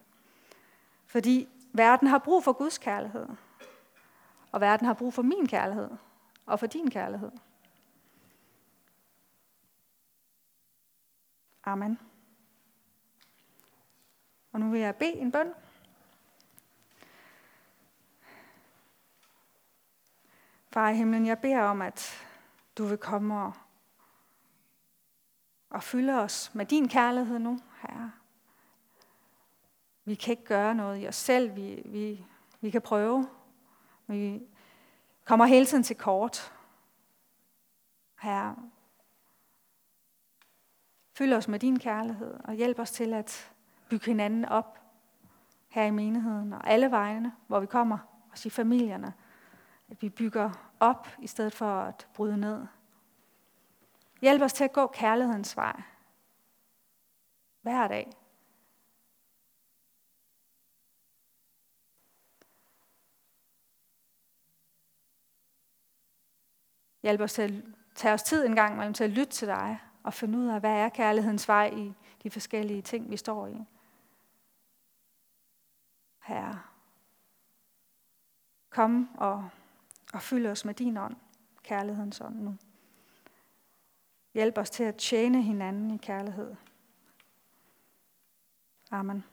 Fordi 1.06 1.50
verden 1.74 2.08
har 2.08 2.18
brug 2.18 2.44
for 2.44 2.54
Guds 2.54 2.78
kærlighed, 2.78 3.28
og 4.52 4.62
verden 4.62 4.88
har 4.88 4.94
brug 4.94 5.14
for 5.14 5.22
min 5.22 5.48
kærlighed 5.48 5.90
og 6.46 6.60
for 6.60 6.68
din 6.68 6.90
kærlighed. 6.90 7.32
Amen. 11.64 12.11
Og 14.52 14.60
nu 14.60 14.70
vil 14.70 14.80
jeg 14.80 14.96
bede 14.96 15.14
en 15.14 15.32
bøn. 15.32 15.54
Far 20.72 20.90
i 20.90 20.96
himlen, 20.96 21.26
jeg 21.26 21.40
beder 21.40 21.62
om, 21.62 21.82
at 21.82 22.28
du 22.78 22.86
vil 22.86 22.98
komme 22.98 23.42
og, 23.42 23.54
og 25.70 25.84
fylde 25.84 26.14
os 26.14 26.52
med 26.56 26.66
din 26.66 26.88
kærlighed 26.88 27.40
nu, 27.40 27.60
herre. 27.82 28.12
Vi 30.06 30.16
kan 30.16 30.32
ikke 30.32 30.46
gøre 30.46 30.76
noget 30.76 31.04
i 31.04 31.08
os 31.08 31.16
selv. 31.16 31.56
Vi, 31.56 31.82
vi, 31.86 32.26
vi 32.62 32.70
kan 32.70 32.82
prøve. 32.82 33.30
Vi 34.08 34.42
kommer 35.26 35.46
hele 35.46 35.66
tiden 35.66 35.84
til 35.84 35.96
kort. 35.96 36.54
Herre, 38.20 38.56
fyld 41.14 41.34
os 41.34 41.48
med 41.48 41.60
din 41.60 41.80
kærlighed 41.80 42.34
og 42.44 42.54
hjælp 42.54 42.80
os 42.80 42.92
til 42.92 43.14
at 43.14 43.52
bygge 43.92 44.06
hinanden 44.06 44.46
op 44.46 44.80
her 45.70 45.84
i 45.84 45.92
menigheden 45.92 46.54
og 46.54 46.68
alle 46.68 46.92
vejene, 46.92 47.34
hvor 47.48 47.60
vi 47.60 47.66
kommer, 47.66 47.98
også 48.32 48.48
i 48.48 48.50
familierne. 48.50 49.14
At 49.90 50.02
vi 50.02 50.10
bygger 50.10 50.72
op, 50.80 51.08
i 51.20 51.28
stedet 51.28 51.54
for 51.54 51.80
at 51.80 52.08
bryde 52.14 52.38
ned. 52.38 52.66
Hjælp 54.22 54.42
os 54.42 54.54
til 54.54 54.64
at 54.64 54.74
gå 54.74 54.88
kærlighedens 54.88 55.58
vej. 55.58 55.82
Hver 57.62 57.88
dag. 57.88 58.12
Hjælp 67.04 67.22
os 67.22 67.34
til 67.34 67.42
at 67.42 67.64
tage 67.96 68.14
os 68.14 68.24
tid 68.24 68.46
en 68.46 68.56
gang 68.56 68.74
imellem 68.74 68.94
til 68.94 69.04
at 69.04 69.10
lytte 69.10 69.34
til 69.34 69.48
dig 69.48 69.80
og 70.04 70.14
finde 70.14 70.38
ud 70.38 70.48
af, 70.48 70.60
hvad 70.60 70.72
er 70.72 70.90
kærlighedens 70.90 71.48
vej 71.48 71.74
i 71.76 71.94
de 72.24 72.30
forskellige 72.30 72.82
ting, 72.82 73.12
vi 73.12 73.18
står 73.18 73.48
i. 73.48 73.66
Herre, 76.22 76.62
kom 78.70 79.16
og, 79.18 79.50
og 80.14 80.22
fyld 80.22 80.48
os 80.48 80.66
med 80.66 80.74
din 80.74 80.98
ånd, 80.98 81.16
kærlighedens 81.64 82.22
ånd 82.22 82.36
nu. 82.36 82.58
Hjælp 84.34 84.58
os 84.58 84.70
til 84.70 84.84
at 84.84 84.96
tjene 84.96 85.44
hinanden 85.44 85.92
i 85.92 85.98
kærlighed. 85.98 86.56
Amen. 88.92 89.24